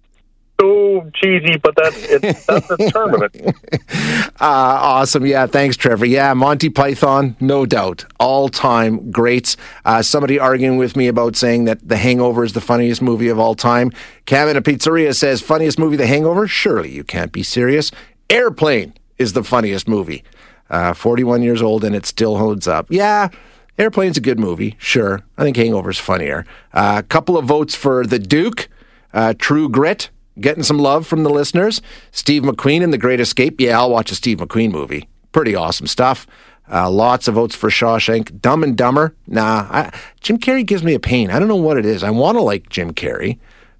so 0.59 1.09
cheesy, 1.15 1.57
but 1.57 1.75
that's 1.75 1.97
it's, 2.09 2.45
that's 2.45 2.67
the 2.67 2.91
term 2.93 3.15
of 3.15 3.23
it. 3.33 3.55
Uh, 3.89 4.31
awesome. 4.39 5.25
Yeah, 5.25 5.47
thanks, 5.47 5.75
Trevor. 5.75 6.05
Yeah, 6.05 6.33
Monty 6.33 6.69
Python, 6.69 7.35
no 7.39 7.65
doubt. 7.65 8.05
All 8.19 8.49
time 8.49 9.11
greats. 9.11 9.57
Uh, 9.85 10.01
somebody 10.01 10.39
arguing 10.39 10.77
with 10.77 10.95
me 10.95 11.07
about 11.07 11.35
saying 11.35 11.65
that 11.65 11.87
The 11.87 11.97
Hangover 11.97 12.43
is 12.43 12.53
the 12.53 12.61
funniest 12.61 13.01
movie 13.01 13.29
of 13.29 13.39
all 13.39 13.55
time. 13.55 13.91
Cam 14.25 14.47
in 14.47 14.57
a 14.57 14.61
pizzeria 14.61 15.13
says, 15.15 15.41
funniest 15.41 15.77
movie, 15.79 15.95
The 15.97 16.07
Hangover? 16.07 16.47
Surely 16.47 16.91
you 16.91 17.03
can't 17.03 17.31
be 17.31 17.43
serious. 17.43 17.91
Airplane 18.29 18.93
is 19.17 19.33
the 19.33 19.43
funniest 19.43 19.87
movie. 19.87 20.23
Uh, 20.69 20.93
41 20.93 21.43
years 21.43 21.61
old 21.61 21.83
and 21.83 21.95
it 21.95 22.05
still 22.05 22.37
holds 22.37 22.67
up. 22.67 22.87
Yeah, 22.89 23.29
Airplane's 23.77 24.17
a 24.17 24.21
good 24.21 24.39
movie, 24.39 24.75
sure. 24.79 25.21
I 25.37 25.43
think 25.43 25.57
Hangover's 25.57 25.99
funnier. 25.99 26.45
A 26.73 27.03
couple 27.03 27.37
of 27.37 27.45
votes 27.45 27.75
for 27.75 28.05
The 28.05 28.19
Duke, 28.19 28.69
uh, 29.13 29.33
True 29.37 29.67
Grit, 29.67 30.09
getting 30.39 30.63
some 30.63 30.79
love 30.79 31.05
from 31.07 31.23
the 31.23 31.29
listeners. 31.29 31.81
Steve 32.11 32.43
McQueen 32.43 32.81
in 32.81 32.91
The 32.91 32.97
Great 32.97 33.19
Escape. 33.19 33.59
Yeah, 33.59 33.79
I'll 33.79 33.89
watch 33.89 34.11
a 34.11 34.15
Steve 34.15 34.39
McQueen 34.39 34.71
movie. 34.71 35.07
Pretty 35.31 35.55
awesome 35.55 35.87
stuff. 35.87 36.27
Uh, 36.71 36.89
lots 36.89 37.27
of 37.27 37.35
votes 37.35 37.55
for 37.55 37.69
Shawshank. 37.69 38.39
Dumb 38.41 38.63
and 38.63 38.77
Dumber. 38.77 39.15
Nah, 39.27 39.67
I, 39.69 39.99
Jim 40.21 40.37
Carrey 40.37 40.65
gives 40.65 40.83
me 40.83 40.93
a 40.93 40.99
pain. 40.99 41.29
I 41.29 41.39
don't 41.39 41.47
know 41.47 41.55
what 41.55 41.77
it 41.77 41.85
is. 41.85 42.03
I 42.03 42.09
want 42.09 42.37
to 42.37 42.41
like 42.41 42.69
Jim 42.69 42.93
Carrey, 42.93 43.37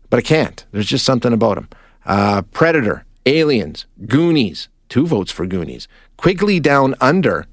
but 0.10 0.18
I 0.18 0.22
can't. 0.22 0.66
There's 0.72 0.88
just 0.88 1.06
something 1.06 1.32
about 1.34 1.58
him. 1.58 1.70
Uh, 2.06 2.42
Predator, 2.52 3.06
Aliens, 3.26 3.86
Goonies, 4.06 4.68
two 4.90 5.08
votes 5.08 5.32
for 5.32 5.46
Goonies. 5.46 5.88
Quigley 6.18 6.60
Down 6.60 6.96
Under, 7.00 7.48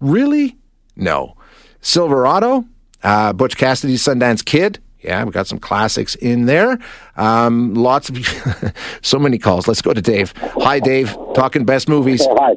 really? 0.00 0.56
No. 0.96 1.36
Silverado, 1.80 2.64
uh, 3.02 3.32
Butch 3.32 3.56
Cassidy's 3.56 4.02
Sundance 4.02 4.44
Kid. 4.44 4.80
Yeah, 5.02 5.24
we 5.24 5.32
got 5.32 5.46
some 5.46 5.58
classics 5.58 6.14
in 6.16 6.46
there. 6.46 6.78
Um, 7.16 7.74
lots 7.74 8.08
of, 8.08 8.72
so 9.02 9.18
many 9.18 9.38
calls. 9.38 9.66
Let's 9.66 9.82
go 9.82 9.92
to 9.92 10.02
Dave. 10.02 10.32
Hi, 10.36 10.78
Dave. 10.78 11.16
Talking 11.34 11.64
best 11.64 11.88
movies. 11.88 12.24
Oh, 12.28 12.36
hi. 12.38 12.52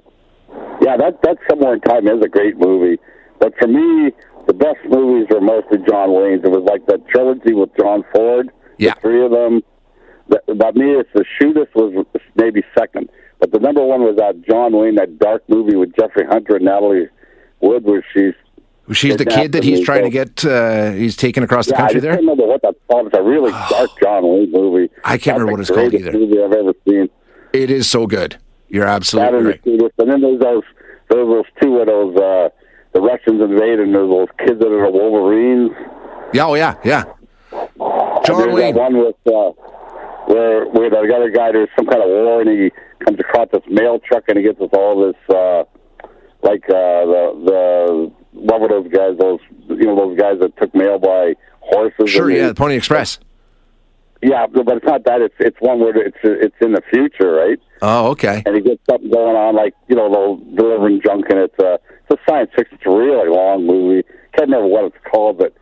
Yeah, 0.82 0.98
that 0.98 1.20
that's 1.24 1.40
somewhere 1.50 1.74
in 1.74 1.82
time 1.82 2.08
is 2.08 2.24
a 2.24 2.28
great 2.28 2.58
movie. 2.58 3.02
But 3.40 3.54
for 3.58 3.68
me, 3.68 4.12
the 4.46 4.54
best 4.54 4.80
movies 4.88 5.28
were 5.30 5.42
mostly 5.42 5.80
John 5.88 6.14
Wayne's. 6.14 6.44
It 6.44 6.52
was 6.52 6.64
like 6.70 6.86
that 6.88 7.08
trilogy 7.08 7.54
with 7.54 7.70
John 7.80 8.04
Ford. 8.14 8.52
Yeah. 8.78 8.94
The 8.96 9.02
three 9.02 9.26
of 9.26 9.32
them. 9.32 9.62
That, 10.30 10.42
that 10.48 10.76
me, 10.76 10.92
it's 10.92 11.10
the 11.14 11.24
shootist 11.40 11.74
was 11.76 12.06
maybe 12.36 12.64
second, 12.78 13.10
but 13.40 13.52
the 13.52 13.60
number 13.60 13.84
one 13.86 14.02
was 14.02 14.16
that 14.18 14.42
John 14.50 14.76
Wayne, 14.76 14.96
that 14.96 15.20
dark 15.20 15.44
movie 15.48 15.76
with 15.76 15.96
Jeffrey 15.96 16.26
Hunter 16.26 16.56
and 16.56 16.66
Natalie 16.66 17.08
Wood, 17.62 17.84
where 17.84 18.04
she's 18.12 18.34
She's 18.94 19.18
the 19.18 19.26
kid 19.26 19.54
that 19.54 19.64
he's 19.64 19.84
trying 19.84 20.04
to 20.04 20.10
get. 20.10 20.46
Uh, 20.46 20.92
he's 20.92 21.16
taken 21.16 21.44
across 21.44 21.66
the 21.66 21.74
yeah, 21.74 21.80
country 21.80 21.98
I 21.98 22.02
there. 22.02 22.12
I 22.12 22.16
can't 22.16 22.28
remember 22.28 22.48
what 22.48 22.62
that's 22.62 22.78
called. 22.88 23.08
It's 23.08 23.18
a 23.18 23.24
really 23.24 23.52
dark 23.70 23.90
John 24.00 24.24
Wayne 24.24 24.52
movie. 24.52 24.92
I 25.04 25.18
can't 25.18 25.40
remember 25.40 25.54
what 25.54 25.62
it's 25.62 25.72
called 25.72 25.94
either. 25.94 26.12
Movie 26.12 26.42
I've 26.42 26.54
ever 26.54 26.74
seen. 26.88 27.10
It 27.54 27.72
is 27.72 27.90
so 27.90 28.06
good. 28.06 28.38
You're 28.70 28.86
absolutely 28.86 29.38
and 29.38 29.46
the 29.46 29.50
right. 29.50 29.92
And 29.98 30.12
then 30.12 30.22
there's 30.22 30.40
those 30.40 30.64
there's 31.10 31.28
those 31.28 31.46
two 31.62 31.78
of 31.78 31.88
those 31.88 32.16
uh, 32.18 32.50
the 32.94 33.02
Russians 33.02 33.42
invade, 33.42 33.80
and 33.80 33.94
there's 33.94 34.10
those 34.10 34.28
kids 34.40 34.60
that 34.60 34.68
are 34.68 34.86
the 34.86 34.98
Wolverines. 34.98 35.72
Yeah, 36.34 36.46
oh 36.46 36.56
yeah, 36.56 36.76
yeah. 36.84 37.06
John 38.26 38.52
Wayne. 38.54 38.76
one 38.76 38.98
with 38.98 39.16
uh, 39.26 39.52
where 40.28 40.66
where 40.68 40.90
the 40.90 40.98
other 40.98 41.32
guy 41.32 41.52
there's 41.52 41.70
some 41.76 41.86
kind 41.88 42.02
of 42.02 42.10
war, 42.10 42.42
and 42.42 42.50
he 42.50 42.72
comes 43.04 43.20
across 43.20 43.48
this 43.52 43.64
mail 43.70 44.00
truck, 44.00 44.24
and 44.28 44.38
he 44.38 44.44
gets 44.44 44.60
us 44.60 44.70
all 44.74 45.08
this 45.08 45.36
uh, 45.36 45.64
like 46.44 46.64
uh, 46.70 47.06
the 47.06 47.24
the 47.46 47.85
what 48.58 48.70
were 48.72 48.82
those 48.82 48.92
guys? 48.92 49.18
Those 49.20 49.40
you 49.70 49.86
know 49.86 49.96
those 49.96 50.18
guys 50.20 50.40
that 50.40 50.56
took 50.58 50.74
mail 50.76 51.00
by 51.00 51.36
horses. 51.60 52.10
Sure, 52.10 52.28
they- 52.28 52.38
yeah, 52.40 52.48
the 52.48 52.56
Pony 52.56 52.76
Express. 52.76 53.20
yeah, 54.22 54.48
but 54.48 54.78
it's 54.78 54.86
not 54.86 55.04
that. 55.06 55.22
It's 55.22 55.36
it's 55.40 55.58
one 55.60 55.80
where 55.80 55.96
it's 55.96 56.18
it's 56.24 56.56
in 56.62 56.74
the 56.74 56.82
future, 56.90 57.32
right? 57.34 57.60
Oh, 57.82 58.12
okay. 58.12 58.42
and 58.46 58.56
he 58.56 58.62
gets 58.62 58.82
something 58.90 59.10
going 59.12 59.36
on, 59.36 59.56
like 59.56 59.74
you 59.88 59.96
know, 59.96 60.10
they'll 60.10 60.38
delivering 60.56 61.02
junk, 61.06 61.26
and 61.30 61.40
it's 61.40 61.60
a 61.60 61.80
it's 62.10 62.20
a 62.20 62.30
science 62.30 62.50
fiction. 62.56 62.78
It's 62.80 62.86
a 62.88 62.90
really 62.90 63.30
long 63.30 63.66
movie. 63.66 64.04
Can't 64.34 64.50
remember 64.50 64.68
what 64.68 64.86
it's 64.86 64.96
called, 65.12 65.38
but 65.38 65.54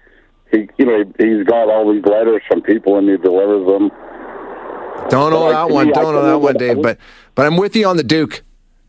he 0.52 0.70
you 0.78 0.86
know 0.86 1.04
he, 1.18 1.26
he's 1.38 1.46
got 1.46 1.70
all 1.70 1.92
these 1.92 2.04
letters 2.06 2.42
from 2.48 2.62
people, 2.62 2.98
and 2.98 3.10
he 3.10 3.18
delivers 3.18 3.66
them. 3.68 3.90
Don't 5.10 5.32
know 5.32 5.42
Like, 5.46 5.54
that 5.54 5.70
one. 5.74 5.88
Don't 5.92 6.14
know 6.14 6.26
that 6.26 6.38
one, 6.40 6.54
Dave. 6.56 6.82
But 6.82 6.98
but 7.36 7.46
I'm 7.46 7.58
with 7.58 7.76
you 7.76 7.86
on 7.88 7.98
the 7.98 8.04
Duke. 8.04 8.44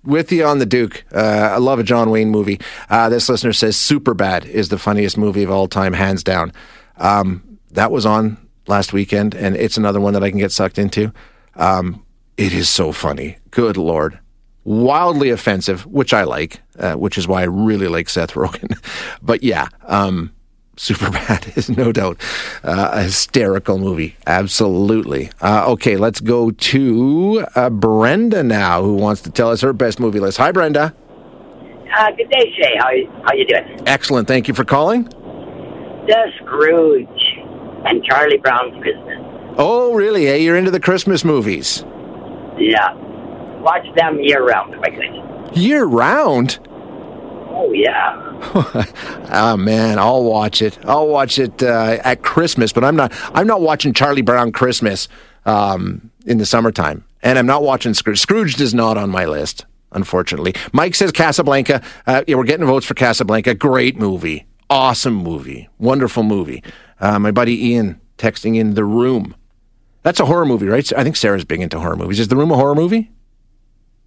With 0.05 0.31
you 0.33 0.45
on 0.45 0.59
the 0.59 0.67
Duke. 0.67 1.05
Uh, 1.13 1.51
I 1.53 1.57
love 1.59 1.79
a 1.79 1.83
John 1.83 2.11
Wayne 2.11 2.31
movie. 2.31 2.61
Uh, 2.91 3.09
this 3.09 3.29
listener 3.29 3.53
says 3.53 3.77
Superbad 3.77 4.45
is 4.47 4.69
the 4.69 4.79
funniest 4.79 5.17
movie 5.17 5.43
of 5.43 5.51
all 5.51 5.67
time, 5.67 5.93
hands 5.93 6.23
down. 6.23 6.53
Um, 6.99 7.59
that 7.71 7.91
was 7.91 8.05
on 8.07 8.37
last 8.67 8.93
weekend, 8.93 9.35
and 9.35 9.57
it's 9.57 9.77
another 9.77 10.01
one 10.01 10.13
that 10.15 10.23
I 10.23 10.31
can 10.31 10.39
get 10.39 10.53
sucked 10.53 10.79
into. 10.79 11.13
Um, 11.57 12.05
it 12.37 12.53
is 12.53 12.69
so 12.69 12.93
funny. 12.93 13.39
Good 13.51 13.77
lord. 13.77 14.19
Wildly 14.65 15.31
offensive, 15.31 15.85
which 15.87 16.15
I 16.15 16.25
like, 16.25 16.61
uh, 16.79 16.95
which 16.95 17.19
is 17.19 17.29
why 17.29 17.43
I 17.43 17.47
really 17.47 17.89
like 17.89 18.09
Seth 18.09 18.33
Rogen. 18.35 18.77
but 19.23 19.43
yeah, 19.43 19.69
um, 19.85 20.33
Superbad 20.77 21.57
is 21.57 21.69
no 21.71 21.93
doubt 21.93 22.21
uh, 22.63 22.91
a 22.93 23.03
hysterical 23.05 23.79
movie. 23.79 24.17
Absolutely. 24.27 25.31
Uh, 25.41 25.65
okay, 25.73 25.97
let's 25.97 26.21
go 26.21 26.51
to 26.51 27.47
uh, 27.55 27.71
Brenda 27.71 28.43
now, 28.43 28.83
who 28.83 28.95
wants 28.95 29.23
to 29.23 29.31
tell 29.31 29.51
us 29.51 29.61
her 29.61 29.73
best 29.73 30.01
movie 30.01 30.21
list. 30.21 30.39
Hi, 30.39 30.53
Brenda. 30.53 30.95
Uh, 31.97 32.11
good 32.17 32.29
day, 32.31 32.53
Shay. 32.61 32.75
How 32.79 32.91
you, 32.91 33.09
how 33.25 33.33
you 33.35 33.47
doing? 33.47 33.81
Excellent. 33.87 34.27
Thank 34.27 34.49
you 34.49 34.55
for 34.55 34.65
calling. 34.65 35.05
The 35.05 36.27
Scrooge 36.43 37.09
and 37.87 38.03
Charlie 38.05 38.39
Brown's 38.39 38.75
Christmas. 38.83 39.19
Oh, 39.57 39.95
really? 39.95 40.25
Hey, 40.27 40.43
you're 40.43 40.57
into 40.57 40.73
the 40.73 40.81
Christmas 40.81 41.25
movies 41.25 41.85
Yeah. 42.59 42.95
Watch 43.61 43.87
them 43.97 44.19
year 44.21 44.45
round 44.45 44.75
if 44.75 44.81
I 44.81 44.91
could. 44.91 45.57
year 45.57 45.85
round. 45.85 46.59
Oh, 47.57 47.73
yeah. 47.73 48.21
oh 49.33 49.57
man, 49.59 49.99
I'll 49.99 50.25
watch 50.25 50.61
it. 50.61 50.77
I'll 50.85 51.07
watch 51.07 51.39
it 51.39 51.63
uh, 51.63 51.99
at 52.03 52.23
Christmas, 52.23 52.73
but 52.73 52.83
I'm 52.83 52.97
not. 52.97 53.13
I'm 53.33 53.47
not 53.47 53.61
watching 53.61 53.93
Charlie 53.93 54.23
Brown 54.23 54.51
Christmas 54.51 55.09
um, 55.47 56.11
in 56.27 56.39
the 56.39 56.47
summertime, 56.47 57.05
and 57.23 57.39
I'm 57.39 57.47
not 57.47 57.63
watching 57.63 57.95
Scrooge. 57.95 58.19
Scrooge 58.21 58.61
is 58.61 58.75
not 58.75 58.99
on 58.99 59.09
my 59.11 59.25
list, 59.27 59.67
unfortunately. 59.93 60.55
Mike 60.73 60.97
says 60.97 61.13
Casablanca. 61.13 61.81
Uh, 62.09 62.25
yeah, 62.27 62.35
we're 62.35 62.45
getting 62.45 62.67
votes 62.67 62.87
for 62.87 62.95
Casablanca. 62.95 63.55
Great 63.55 63.97
movie, 63.99 64.47
awesome 64.69 65.15
movie, 65.15 65.69
wonderful 65.79 66.25
movie. 66.25 66.61
Uh, 66.99 67.21
my 67.21 67.31
buddy 67.31 67.69
Ian 67.69 68.01
texting 68.19 68.57
in 68.57 68.75
the 68.75 68.85
room. 68.85 69.37
That's 70.03 70.19
a 70.19 70.27
horror 70.27 70.45
movie, 70.45 70.67
right? 70.67 70.93
I 70.93 71.05
think 71.05 71.15
Sarah's 71.15 71.45
big 71.45 71.61
into 71.61 71.79
horror 71.79 71.97
movies. 71.97 72.19
Is 72.19 72.29
the 72.29 72.37
room 72.37 72.51
a 72.51 72.57
horror 72.57 72.75
movie? 72.75 73.13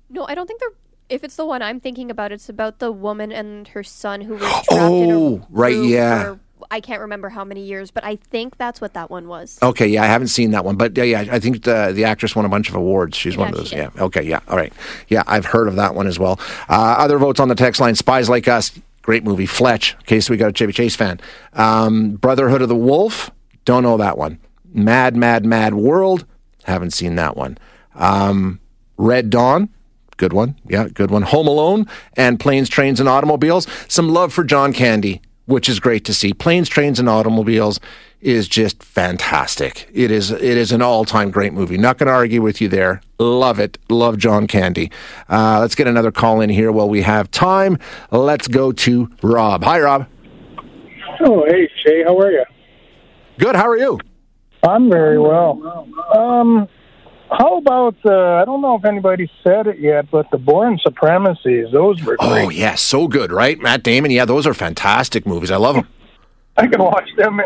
No, 0.10 0.26
I 0.28 0.36
don't 0.36 0.48
think 0.48 0.60
they're. 0.60 0.70
If 1.10 1.24
it's 1.24 1.36
the 1.38 1.46
one 1.46 1.62
I'm 1.62 1.80
thinking 1.80 2.12
about, 2.12 2.32
it's 2.32 2.50
about 2.50 2.80
the 2.80 2.92
woman 2.92 3.32
and 3.32 3.68
her 3.70 3.84
son 3.84 4.22
who 4.22 4.34
were 4.34 4.40
trapped 4.66 4.72
in 4.72 5.10
a 5.12 5.14
Oh, 5.16 5.46
right, 5.50 5.74
room 5.74 5.88
yeah. 5.88 6.24
for 6.24 6.40
I 6.72 6.82
can't 6.82 7.02
remember 7.02 7.30
how 7.30 7.46
many 7.46 7.62
years, 7.64 7.92
but 7.92 8.04
I 8.04 8.16
think 8.18 8.58
that's 8.58 8.82
what 8.82 8.94
that 8.96 9.10
one 9.12 9.28
was. 9.28 9.58
Okay, 9.62 9.88
yeah, 9.88 10.04
I 10.04 10.08
haven't 10.08 10.30
seen 10.30 10.52
that 10.52 10.66
one, 10.66 10.76
but 10.76 10.98
yeah, 10.98 11.04
yeah, 11.04 11.26
I 11.32 11.40
think 11.40 11.64
the 11.64 11.92
the 11.94 12.04
actress 12.04 12.36
won 12.36 12.46
a 12.46 12.50
bunch 12.50 12.68
of 12.68 12.76
awards. 12.76 13.16
She's 13.16 13.38
one 13.38 13.50
of 13.50 13.54
Yeah, 13.56 13.60
those. 13.60 13.70
she 13.70 13.76
Yeah. 13.78 13.90
did. 13.92 14.02
Okay. 14.02 14.22
Yeah. 14.24 14.40
All 14.50 14.58
right. 14.58 14.74
Yeah, 15.08 15.22
I've 15.28 15.46
heard 15.46 15.68
of 15.68 15.76
that 15.76 15.94
one 15.96 16.08
as 16.08 16.18
well. 16.20 16.40
Uh, 16.68 16.96
other 16.98 17.20
votes 17.20 17.40
on 17.40 17.48
the 17.48 17.56
text 17.56 17.80
line: 17.80 17.94
Spies 17.96 18.28
Like 18.28 18.48
Us, 18.48 18.72
great 19.04 19.24
movie. 19.24 19.46
Fletch. 19.46 19.96
Okay, 20.02 20.20
so 20.20 20.34
we 20.34 20.38
got 20.38 20.50
a 20.50 20.54
Chevy 20.54 20.74
Chase 20.74 20.96
fan. 20.96 21.20
Um, 21.54 22.16
Brotherhood 22.16 22.62
of 22.64 22.70
the 22.70 22.76
Wolf. 22.76 23.30
Don't 23.64 23.84
know 23.84 23.96
that 23.98 24.18
one. 24.18 24.40
Mad, 24.74 25.16
Mad, 25.16 25.46
Mad 25.46 25.76
World. 25.76 26.26
Haven't 26.64 26.92
seen 26.92 27.16
that 27.16 27.38
one. 27.38 27.58
Um, 27.96 28.60
Red 28.98 29.30
Dawn. 29.30 29.70
Good 30.18 30.34
one. 30.34 30.56
Yeah, 30.68 30.88
good 30.88 31.12
one. 31.12 31.22
Home 31.22 31.48
Alone 31.48 31.88
and 32.16 32.40
Planes, 32.40 32.70
Trains, 32.70 33.00
and 33.00 33.08
Automobiles. 33.08 33.68
Some 33.88 34.10
love 34.10 34.34
for 34.34 34.44
John 34.44 34.74
Candy, 34.74 35.22
which 35.46 35.70
is 35.70 35.80
great 35.80 36.06
to 36.06 36.14
see. 36.14 36.34
Planes, 36.34 36.68
Trains, 36.70 37.00
and 37.00 37.08
Automobiles 37.08 37.80
is 38.20 38.48
just 38.48 38.82
fantastic. 38.82 39.88
It 39.94 40.10
is 40.10 40.32
it 40.32 40.42
is 40.42 40.72
an 40.72 40.82
all 40.82 41.06
time 41.06 41.30
great 41.30 41.54
movie. 41.54 41.78
Not 41.78 41.98
going 42.00 42.08
to 42.08 42.14
argue 42.14 42.42
with 42.42 42.60
you 42.60 42.68
there. 42.68 43.02
Love 43.20 43.60
it. 43.60 43.78
Love 43.90 44.18
John 44.18 44.48
Candy. 44.48 44.92
Uh, 45.30 45.60
let's 45.60 45.76
get 45.76 45.88
another 45.88 46.12
call 46.12 46.42
in 46.42 46.50
here 46.50 46.72
while 46.72 46.90
we 46.90 47.04
have 47.04 47.30
time. 47.32 47.78
Let's 48.12 48.48
go 48.48 48.72
to 48.72 49.10
Rob. 49.22 49.64
Hi, 49.64 49.80
Rob. 49.80 50.08
Oh, 51.20 51.46
hey, 51.48 51.70
Shay, 51.84 52.04
how 52.04 52.18
are 52.20 52.32
you? 52.32 52.44
Good. 53.40 53.56
How 53.56 53.68
are 53.68 53.78
you? 53.78 54.00
I'm 54.64 54.90
very 54.90 55.20
well. 55.20 55.88
Um, 56.16 56.68
how 57.32 57.58
about, 57.58 57.96
uh, 58.06 58.36
I 58.42 58.46
don't 58.46 58.62
know 58.62 58.76
if 58.76 58.86
anybody 58.86 59.30
said 59.44 59.68
it 59.68 59.80
yet, 59.80 60.10
but 60.10 60.30
the 60.32 60.38
Bourne 60.38 60.80
Supremacies, 60.82 61.68
those 61.72 62.02
were 62.04 62.18
great. 62.18 62.46
Oh 62.46 62.50
yeah, 62.50 62.76
so 62.76 63.08
good, 63.08 63.32
right? 63.32 63.60
Matt 63.60 63.84
Damon. 63.84 64.12
Yeah, 64.12 64.26
those 64.26 64.48
are 64.48 64.54
fantastic 64.54 65.26
movies. 65.26 65.52
I 65.52 65.58
love 65.58 65.76
them. 65.76 65.88
I 66.58 66.68
can 66.68 66.82
watch 66.82 67.10
them 67.18 67.42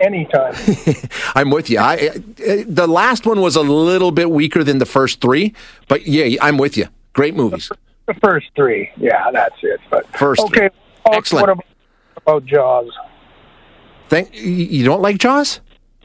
anytime. 0.00 0.54
I'm 1.34 1.50
with 1.50 1.70
you. 1.70 1.78
I, 1.78 1.92
I 2.46 2.64
the 2.68 2.86
last 2.86 3.26
one 3.26 3.40
was 3.40 3.56
a 3.56 3.62
little 3.62 4.12
bit 4.12 4.30
weaker 4.30 4.62
than 4.62 4.78
the 4.78 4.86
first 4.86 5.20
three, 5.20 5.54
but 5.88 6.06
yeah, 6.06 6.36
I'm 6.42 6.58
with 6.58 6.76
you. 6.76 6.86
Great 7.12 7.34
movies. 7.34 7.70
the 8.06 8.14
first 8.14 8.46
three, 8.54 8.90
yeah, 8.96 9.30
that's 9.32 9.56
it. 9.62 9.80
But 9.90 10.06
First 10.16 10.42
okay, 10.42 10.70
what- 11.02 11.16
Excellent. 11.16 11.46
What 11.46 11.52
about, 11.52 11.66
about 12.16 12.44
Jaws? 12.46 12.90
Thank 14.08 14.34
you 14.34 14.42
you 14.50 14.84
don't 14.84 15.02
like 15.02 15.18
Jaws? 15.18 15.60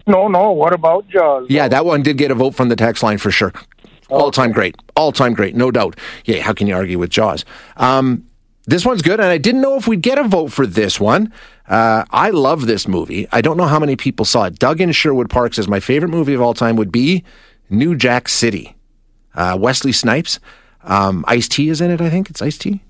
No, 0.08 0.27
no. 0.27 0.51
What 0.51 0.74
about 0.74 1.08
Jaws? 1.08 1.48
Yeah, 1.50 1.67
that 1.67 1.86
one 1.86 2.01
did 2.03 2.17
get 2.17 2.31
a 2.31 2.36
vote 2.36 2.55
from 2.55 2.70
the 2.70 2.75
text 2.75 3.03
line 3.03 3.17
for 3.17 3.31
sure. 3.31 3.53
All 4.10 4.31
time 4.31 4.51
great. 4.51 4.75
All 4.96 5.12
time 5.12 5.34
great, 5.34 5.55
no 5.55 5.72
doubt. 5.72 5.98
Yeah, 6.25 6.41
how 6.41 6.53
can 6.53 6.67
you 6.67 6.75
argue 6.75 7.00
with 7.00 7.10
Jaws? 7.10 7.46
Um, 7.77 8.27
this 8.65 8.86
one's 8.86 9.01
good, 9.01 9.20
and 9.20 9.29
I 9.29 9.38
didn't 9.38 9.62
know 9.62 9.75
if 9.77 9.88
we'd 9.88 10.01
get 10.01 10.20
a 10.20 10.24
vote 10.24 10.51
for 10.51 10.67
this 10.67 11.00
one. 11.00 11.31
Uh, 11.67 12.03
I 12.12 12.29
love 12.31 12.67
this 12.67 12.88
movie. 12.88 13.27
I 13.31 13.41
don't 13.41 13.58
know 13.58 13.65
how 13.65 13.79
many 13.79 13.96
people 13.96 14.25
saw 14.25 14.46
it. 14.46 14.60
Doug 14.60 14.81
in 14.81 14.91
Sherwood 14.91 15.29
Park 15.29 15.53
says 15.53 15.67
my 15.67 15.79
favorite 15.79 16.10
movie 16.10 16.34
of 16.34 16.41
all 16.41 16.53
time 16.53 16.75
would 16.75 16.91
be 16.91 17.24
New 17.70 17.96
Jack 17.96 18.27
City. 18.27 18.75
Uh, 19.34 19.58
Wesley 19.60 19.93
Snipes. 19.93 20.39
Um, 20.84 21.24
Ice 21.27 21.48
T 21.48 21.70
is 21.70 21.79
in 21.79 21.89
it, 21.91 22.01
I 22.01 22.10
think. 22.10 22.29
It's 22.29 22.41
Ice 22.41 22.58
T. 22.58 22.81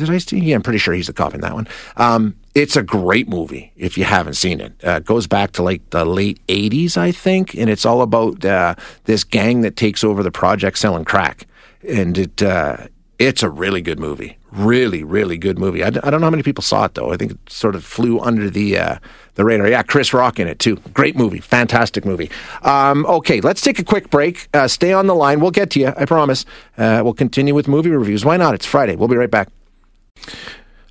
Is 0.00 0.08
it 0.08 0.12
Ice 0.12 0.24
T? 0.24 0.38
Yeah, 0.38 0.56
I'm 0.56 0.62
pretty 0.62 0.78
sure 0.78 0.94
he's 0.94 1.06
the 1.06 1.12
cop 1.12 1.34
in 1.34 1.40
that 1.42 1.54
one. 1.54 1.68
Um, 1.96 2.34
it's 2.54 2.76
a 2.76 2.82
great 2.82 3.28
movie 3.28 3.72
if 3.76 3.96
you 3.96 4.04
haven't 4.04 4.34
seen 4.34 4.60
it. 4.60 4.72
Uh, 4.84 4.92
it 4.92 5.04
goes 5.04 5.26
back 5.26 5.52
to 5.52 5.62
like 5.62 5.88
the 5.90 6.04
late 6.04 6.44
80s, 6.48 6.96
I 6.96 7.12
think, 7.12 7.54
and 7.54 7.70
it's 7.70 7.86
all 7.86 8.02
about 8.02 8.44
uh, 8.44 8.74
this 9.04 9.24
gang 9.24 9.60
that 9.62 9.76
takes 9.76 10.02
over 10.02 10.22
the 10.22 10.30
project 10.32 10.78
selling 10.78 11.04
crack. 11.04 11.46
And 11.88 12.18
it 12.18 12.42
uh, 12.42 12.88
it's 13.18 13.42
a 13.42 13.50
really 13.50 13.80
good 13.82 13.98
movie. 13.98 14.36
Really, 14.50 15.04
really 15.04 15.36
good 15.36 15.58
movie. 15.58 15.84
I, 15.84 15.90
d- 15.90 16.00
I 16.02 16.10
don't 16.10 16.20
know 16.20 16.26
how 16.26 16.30
many 16.30 16.42
people 16.42 16.62
saw 16.62 16.84
it 16.86 16.94
though. 16.94 17.12
I 17.12 17.16
think 17.16 17.32
it 17.32 17.38
sort 17.50 17.74
of 17.74 17.84
flew 17.84 18.18
under 18.18 18.48
the 18.48 18.78
uh, 18.78 18.98
the 19.34 19.44
radar. 19.44 19.68
Yeah, 19.68 19.82
Chris 19.82 20.14
Rock 20.14 20.40
in 20.40 20.48
it 20.48 20.58
too. 20.58 20.76
Great 20.94 21.16
movie, 21.16 21.38
fantastic 21.40 22.04
movie. 22.04 22.30
Um, 22.62 23.04
okay, 23.06 23.40
let's 23.40 23.60
take 23.60 23.78
a 23.78 23.84
quick 23.84 24.08
break. 24.10 24.48
Uh, 24.54 24.66
stay 24.66 24.92
on 24.92 25.06
the 25.06 25.14
line. 25.14 25.40
We'll 25.40 25.50
get 25.50 25.70
to 25.70 25.80
you. 25.80 25.92
I 25.96 26.06
promise. 26.06 26.44
Uh, 26.78 27.02
we'll 27.04 27.12
continue 27.14 27.54
with 27.54 27.68
movie 27.68 27.90
reviews. 27.90 28.24
Why 28.24 28.36
not? 28.36 28.54
It's 28.54 28.66
Friday. 28.66 28.96
We'll 28.96 29.08
be 29.08 29.16
right 29.16 29.30
back. 29.30 29.48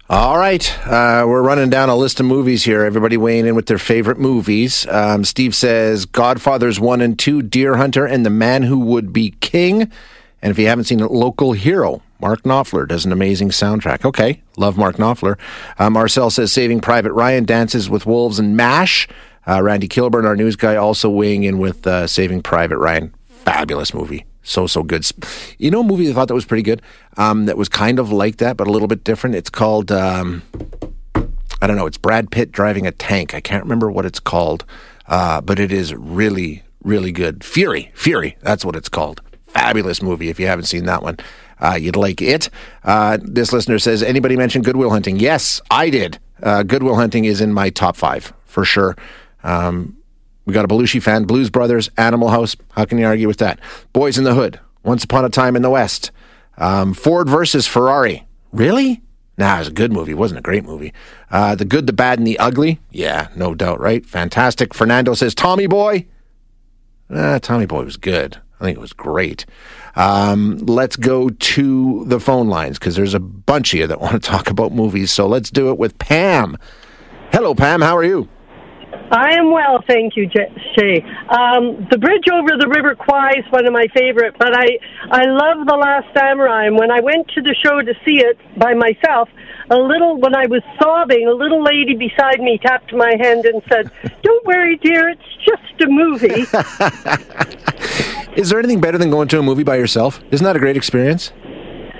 All 0.09 0.37
right, 0.37 0.87
uh, 0.87 1.25
we're 1.27 1.41
running 1.41 1.69
down 1.69 1.89
a 1.89 1.95
list 1.95 2.21
of 2.21 2.25
movies 2.25 2.63
here. 2.63 2.85
Everybody 2.85 3.17
weighing 3.17 3.45
in 3.45 3.55
with 3.55 3.65
their 3.65 3.77
favorite 3.77 4.17
movies. 4.17 4.87
Um, 4.87 5.25
Steve 5.25 5.53
says 5.53 6.05
Godfather's 6.05 6.79
one 6.79 7.01
and 7.01 7.19
two, 7.19 7.41
Deer 7.41 7.75
Hunter, 7.75 8.05
and 8.05 8.25
The 8.25 8.29
Man 8.29 8.63
Who 8.63 8.79
Would 8.79 9.11
Be 9.11 9.31
King. 9.41 9.91
And 10.41 10.51
if 10.51 10.57
you 10.57 10.67
haven't 10.67 10.85
seen 10.85 11.01
it, 11.01 11.11
Local 11.11 11.51
Hero. 11.51 12.01
Mark 12.21 12.43
Knopfler 12.43 12.87
does 12.87 13.05
an 13.05 13.11
amazing 13.11 13.49
soundtrack. 13.49 14.05
Okay, 14.05 14.41
love 14.55 14.77
Mark 14.77 14.95
Knopfler. 14.95 15.37
Uh, 15.77 15.89
Marcel 15.89 16.29
says 16.29 16.53
Saving 16.53 16.79
Private 16.79 17.11
Ryan, 17.11 17.43
Dances 17.43 17.89
with 17.89 18.05
Wolves, 18.05 18.39
and 18.39 18.55
MASH. 18.55 19.09
Uh, 19.45 19.61
Randy 19.61 19.89
Kilburn, 19.89 20.25
our 20.25 20.37
news 20.37 20.55
guy, 20.55 20.77
also 20.77 21.09
weighing 21.09 21.43
in 21.43 21.57
with 21.57 21.85
uh, 21.85 22.07
Saving 22.07 22.41
Private 22.41 22.77
Ryan. 22.77 23.13
Fabulous 23.27 23.93
movie. 23.93 24.25
So, 24.47 24.65
so 24.65 24.81
good. 24.81 25.05
You 25.57 25.69
know, 25.71 25.81
a 25.81 25.83
movie 25.83 26.09
I 26.09 26.13
thought 26.13 26.29
that 26.29 26.33
was 26.33 26.45
pretty 26.45 26.63
good 26.63 26.81
um, 27.17 27.47
that 27.47 27.57
was 27.57 27.67
kind 27.67 27.99
of 27.99 28.13
like 28.13 28.37
that, 28.37 28.55
but 28.55 28.65
a 28.65 28.71
little 28.71 28.87
bit 28.87 29.03
different? 29.03 29.35
It's 29.35 29.49
called, 29.49 29.91
um, 29.91 30.41
I 31.61 31.67
don't 31.67 31.75
know, 31.75 31.85
it's 31.85 31.97
Brad 31.97 32.31
Pitt 32.31 32.53
driving 32.53 32.87
a 32.87 32.91
tank. 32.91 33.33
I 33.33 33.41
can't 33.41 33.63
remember 33.63 33.91
what 33.91 34.05
it's 34.05 34.21
called, 34.21 34.63
uh, 35.07 35.41
but 35.41 35.59
it 35.59 35.73
is 35.73 35.93
really, 35.93 36.63
really 36.81 37.11
good. 37.11 37.43
Fury. 37.43 37.91
Fury. 37.93 38.37
That's 38.39 38.63
what 38.63 38.77
it's 38.77 38.87
called. 38.87 39.21
Fabulous 39.47 40.01
movie 40.01 40.29
if 40.29 40.39
you 40.39 40.47
haven't 40.47 40.65
seen 40.65 40.85
that 40.85 41.03
one. 41.03 41.17
Uh, 41.59 41.73
you'd 41.73 41.97
like 41.97 42.21
it. 42.21 42.49
Uh, 42.85 43.17
this 43.21 43.51
listener 43.51 43.79
says, 43.79 44.01
anybody 44.01 44.37
mention 44.37 44.61
Good 44.61 44.77
Will 44.77 44.91
Hunting? 44.91 45.19
Yes, 45.19 45.59
I 45.69 45.89
did. 45.89 46.19
Uh, 46.41 46.63
Good 46.63 46.83
Will 46.83 46.95
Hunting 46.95 47.25
is 47.25 47.41
in 47.41 47.51
my 47.51 47.69
top 47.69 47.97
five 47.97 48.31
for 48.45 48.63
sure. 48.63 48.95
Um, 49.43 49.96
we 50.47 50.53
got 50.53 50.63
a 50.63 50.67
Belushi 50.67 51.03
fan, 51.03 51.25
Blues 51.25 51.49
Brothers, 51.49 51.89
Animal 51.97 52.29
House. 52.29 52.55
How 52.71 52.85
can 52.85 52.97
you 52.97 53.05
argue 53.05 53.27
with 53.27 53.39
that? 53.39 53.59
Boys 53.91 54.17
in 54.17 54.23
the 54.23 54.33
Hood, 54.33 54.59
Once 54.81 55.03
Upon 55.03 55.25
a 55.25 55.29
Time 55.29 55.57
in 55.57 55.61
the 55.61 55.69
West, 55.69 56.09
um, 56.57 56.93
Ford 56.93 57.27
versus 57.29 57.67
Ferrari. 57.67 58.25
Really? 58.53 59.03
Nah, 59.37 59.57
it 59.57 59.59
was 59.59 59.67
a 59.67 59.73
good 59.73 59.91
movie. 59.91 60.13
It 60.13 60.17
wasn't 60.17 60.39
a 60.39 60.41
great 60.41 60.63
movie. 60.63 60.93
Uh, 61.29 61.53
the 61.55 61.65
Good, 61.65 61.85
the 61.85 61.93
Bad, 61.93 62.17
and 62.17 62.25
the 62.25 62.39
Ugly. 62.39 62.79
Yeah, 62.91 63.27
no 63.35 63.53
doubt, 63.53 63.81
right? 63.81 64.05
Fantastic. 64.05 64.73
Fernando 64.73 65.13
says 65.13 65.35
Tommy 65.35 65.67
Boy. 65.67 66.07
Ah, 67.13 67.39
Tommy 67.41 67.65
Boy 67.65 67.83
was 67.83 67.97
good. 67.97 68.37
I 68.59 68.63
think 68.63 68.77
it 68.77 68.81
was 68.81 68.93
great. 68.93 69.45
Um, 69.97 70.57
let's 70.59 70.95
go 70.95 71.29
to 71.29 72.05
the 72.05 72.21
phone 72.21 72.47
lines 72.47 72.79
because 72.79 72.95
there's 72.95 73.13
a 73.13 73.19
bunch 73.19 73.73
of 73.73 73.81
you 73.81 73.87
that 73.87 73.99
want 73.99 74.13
to 74.13 74.19
talk 74.19 74.49
about 74.49 74.71
movies. 74.71 75.11
So 75.11 75.27
let's 75.27 75.51
do 75.51 75.69
it 75.69 75.77
with 75.77 75.99
Pam. 75.99 76.57
Hello, 77.33 77.53
Pam. 77.53 77.81
How 77.81 77.97
are 77.97 78.03
you? 78.05 78.29
I 79.11 79.35
am 79.35 79.51
well, 79.51 79.83
thank 79.87 80.15
you, 80.17 80.27
J- 80.27 80.51
Shay. 80.77 81.01
Um, 81.29 81.87
the 81.89 81.97
Bridge 81.97 82.25
over 82.31 82.49
the 82.59 82.67
River 82.67 82.93
Kwai 82.95 83.31
is 83.37 83.45
one 83.51 83.65
of 83.65 83.71
my 83.73 83.87
favorite, 83.95 84.35
but 84.37 84.53
I 84.53 84.79
I 85.09 85.25
love 85.25 85.65
The 85.65 85.75
Last 85.75 86.07
Samurai. 86.13 86.65
And 86.65 86.77
when 86.77 86.91
I 86.91 86.99
went 86.99 87.27
to 87.29 87.41
the 87.41 87.55
show 87.63 87.81
to 87.81 87.93
see 88.05 88.19
it 88.19 88.37
by 88.57 88.73
myself, 88.73 89.29
a 89.69 89.77
little 89.77 90.17
when 90.19 90.35
I 90.35 90.47
was 90.47 90.61
sobbing, 90.81 91.27
a 91.27 91.33
little 91.33 91.63
lady 91.63 91.95
beside 91.95 92.39
me 92.39 92.59
tapped 92.61 92.93
my 92.93 93.13
hand 93.21 93.45
and 93.45 93.61
said, 93.69 93.91
"Don't 94.23 94.45
worry, 94.45 94.75
dear, 94.77 95.09
it's 95.09 95.21
just 95.45 95.81
a 95.81 95.87
movie." 95.87 96.45
Is 98.35 98.49
there 98.49 98.59
anything 98.59 98.81
better 98.81 98.97
than 98.99 99.09
going 99.09 99.27
to 99.29 99.39
a 99.39 99.43
movie 99.43 99.63
by 99.63 99.77
yourself? 99.77 100.21
Isn't 100.31 100.43
that 100.45 100.55
a 100.55 100.59
great 100.59 100.77
experience? 100.77 101.31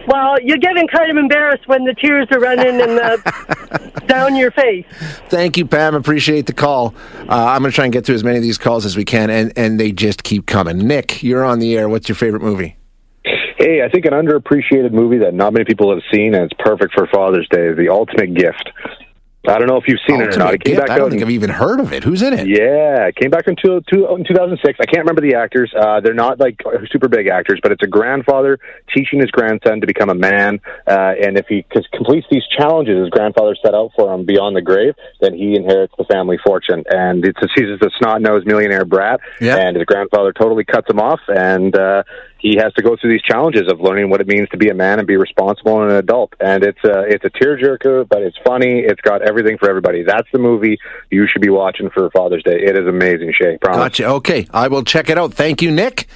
Well, 0.08 0.42
you're 0.42 0.58
getting 0.58 0.88
kind 0.88 1.12
of 1.12 1.18
embarrassed 1.18 1.68
when 1.68 1.84
the 1.84 1.94
tears 1.94 2.28
are 2.32 2.40
running 2.40 2.82
and 2.82 2.98
uh, 2.98 3.18
down 4.08 4.38
your 4.38 4.52
face. 4.52 4.86
Thank 5.28 5.58
you, 5.58 5.66
Pam. 5.66 5.96
Appreciate 5.96 6.46
the 6.46 6.54
call. 6.54 6.96
Uh, 7.20 7.26
I'm 7.30 7.62
going 7.62 7.72
to 7.72 7.76
try 7.76 7.84
and 7.84 7.94
get 7.94 8.06
through 8.06 8.16
as 8.16 8.24
many 8.24 8.38
of 8.38 8.44
these 8.44 8.58
calls 8.58 8.86
as 8.86 8.96
we 8.96 9.04
can, 9.04 9.30
and, 9.30 9.52
and 9.58 9.78
they 9.78 9.92
just 9.92 10.24
keep 10.24 10.46
coming. 10.46 10.78
Nick, 10.78 11.22
you're 11.24 11.44
on 11.44 11.60
the 11.60 11.76
air. 11.78 11.90
What's 11.90 12.08
your 12.08 12.16
favorite 12.16 12.42
movie? 12.42 12.78
Hey, 13.58 13.82
I 13.84 13.90
think 13.90 14.06
an 14.06 14.14
underappreciated 14.14 14.94
movie 14.94 15.18
that 15.18 15.34
not 15.34 15.52
many 15.52 15.66
people 15.66 15.94
have 15.94 16.04
seen, 16.14 16.36
and 16.36 16.50
it's 16.50 16.54
perfect 16.58 16.94
for 16.94 17.06
Father's 17.08 17.48
Day, 17.50 17.68
is 17.68 17.78
The 17.78 17.90
Ultimate 17.90 18.34
Gift. 18.34 18.70
I 19.48 19.58
don't 19.60 19.68
know 19.68 19.78
if 19.78 19.88
you've 19.88 20.00
seen 20.08 20.22
it 20.22 20.36
or 20.36 20.38
not. 20.38 20.54
It 20.54 20.64
came 20.64 20.76
Gift? 20.76 20.88
back 20.88 20.96
I 20.96 20.98
don't 21.00 21.10
think 21.10 21.22
in- 21.22 21.28
I've 21.28 21.32
even 21.34 21.50
heard 21.50 21.80
of 21.80 21.94
it. 21.94 22.04
Who's 22.04 22.22
in 22.22 22.34
it? 22.34 22.48
Yeah, 22.48 23.08
it 23.08 23.16
came 23.16 23.30
back 23.30 23.48
in, 23.48 23.56
two, 23.56 23.82
two, 23.92 24.08
in 24.16 24.24
2006. 24.26 24.78
I 24.80 24.86
can't 24.86 25.00
remember 25.06 25.22
the 25.22 25.36
actors. 25.36 25.72
Uh, 25.78 26.00
they're 26.02 26.14
not 26.14 26.40
like 26.40 26.62
super 26.92 27.08
big 27.08 27.28
actors, 27.28 27.60
but 27.64 27.72
it's 27.72 27.84
a 27.84 27.88
grandfather 27.88 28.60
teaching 28.94 29.20
his 29.20 29.32
grandson 29.32 29.82
to 29.82 29.88
become 29.88 30.10
a 30.10 30.16
man. 30.16 30.60
Uh, 30.88 31.14
and 31.22 31.38
if 31.38 31.46
he 31.48 31.66
completes 31.94 32.28
these 32.32 32.44
challenges 32.58 32.98
his 33.00 33.10
grandfather 33.10 33.56
set 33.64 33.74
out 33.74 33.92
for 33.96 34.14
him 34.14 34.26
beyond 34.26 34.56
the 34.56 34.62
grave, 34.62 34.94
then 35.22 35.34
he 35.34 35.56
inherits 35.56 35.94
the 35.98 36.04
family 36.06 36.38
fortune. 36.46 36.84
And 36.90 37.26
it's 37.26 37.40
a, 37.42 37.48
he's 37.56 37.80
a 37.82 37.90
snot 38.00 38.22
nosed 38.22 38.46
millionaire 38.48 38.86
brat, 38.86 39.20
Yeah. 39.40 39.58
and 39.58 39.76
his 39.76 39.86
grandfather 39.86 40.34
totally 40.34 40.64
cuts 40.66 40.90
him 40.90 41.00
off. 41.00 41.20
And 41.28 41.76
uh, 41.76 42.04
he 42.40 42.56
has 42.58 42.74
to 42.74 42.82
go 42.82 42.96
through 42.96 43.12
these 43.12 43.22
challenges 43.22 43.72
of 43.72 43.80
learning 43.80 44.10
what 44.10 44.22
it 44.22 44.28
means 44.28 44.50
to 44.50 44.58
be 44.58 44.70
a 44.70 44.74
man 44.74 45.00
and 45.00 45.08
be 45.08 45.18
responsible 45.18 45.82
and 45.82 45.92
an 45.92 45.98
adult. 45.98 46.34
And 46.40 46.64
it's 46.64 46.84
a 46.84 47.02
it's 47.02 47.26
a 47.26 47.30
tearjerker, 47.30 48.08
but 48.08 48.22
it's 48.22 48.38
funny. 48.46 48.80
It's 48.80 49.02
got 49.02 49.22
everything 49.22 49.58
for 49.58 49.70
everybody. 49.70 50.04
That's 50.04 50.28
the 50.32 50.40
movie 50.40 50.78
you 51.10 51.28
should 51.28 51.42
be 51.42 51.50
watching 51.50 51.90
for 51.90 52.10
Father's 52.12 52.44
Day. 52.44 52.60
It 52.62 52.78
is 52.78 52.88
amazing, 52.88 53.34
Shay. 53.40 53.58
Promise. 53.58 53.78
Gotcha. 53.78 54.06
Okay, 54.06 54.48
I 54.52 54.68
will 54.68 54.84
check 54.84 55.10
it 55.10 55.18
out. 55.18 55.34
Thank 55.34 55.62
you, 55.62 55.72
Nick. 55.72 56.08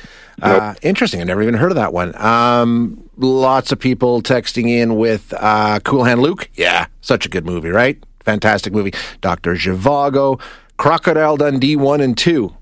Uh, 0.41 0.73
interesting. 0.81 1.21
I 1.21 1.23
never 1.23 1.41
even 1.43 1.53
heard 1.53 1.71
of 1.71 1.75
that 1.75 1.93
one. 1.93 2.15
Um, 2.15 3.07
lots 3.17 3.71
of 3.71 3.79
people 3.79 4.21
texting 4.23 4.69
in 4.69 4.95
with 4.95 5.34
uh, 5.38 5.79
Cool 5.84 6.03
Hand 6.03 6.21
Luke. 6.21 6.49
Yeah, 6.55 6.88
such 7.01 7.25
a 7.25 7.29
good 7.29 7.45
movie, 7.45 7.69
right? 7.69 8.01
Fantastic 8.23 8.73
movie. 8.73 8.93
Doctor 9.21 9.53
Zhivago, 9.53 10.41
Crocodile 10.77 11.38
Dundee 11.38 11.75
one 11.75 12.01
and 12.01 12.17
two. 12.17 12.55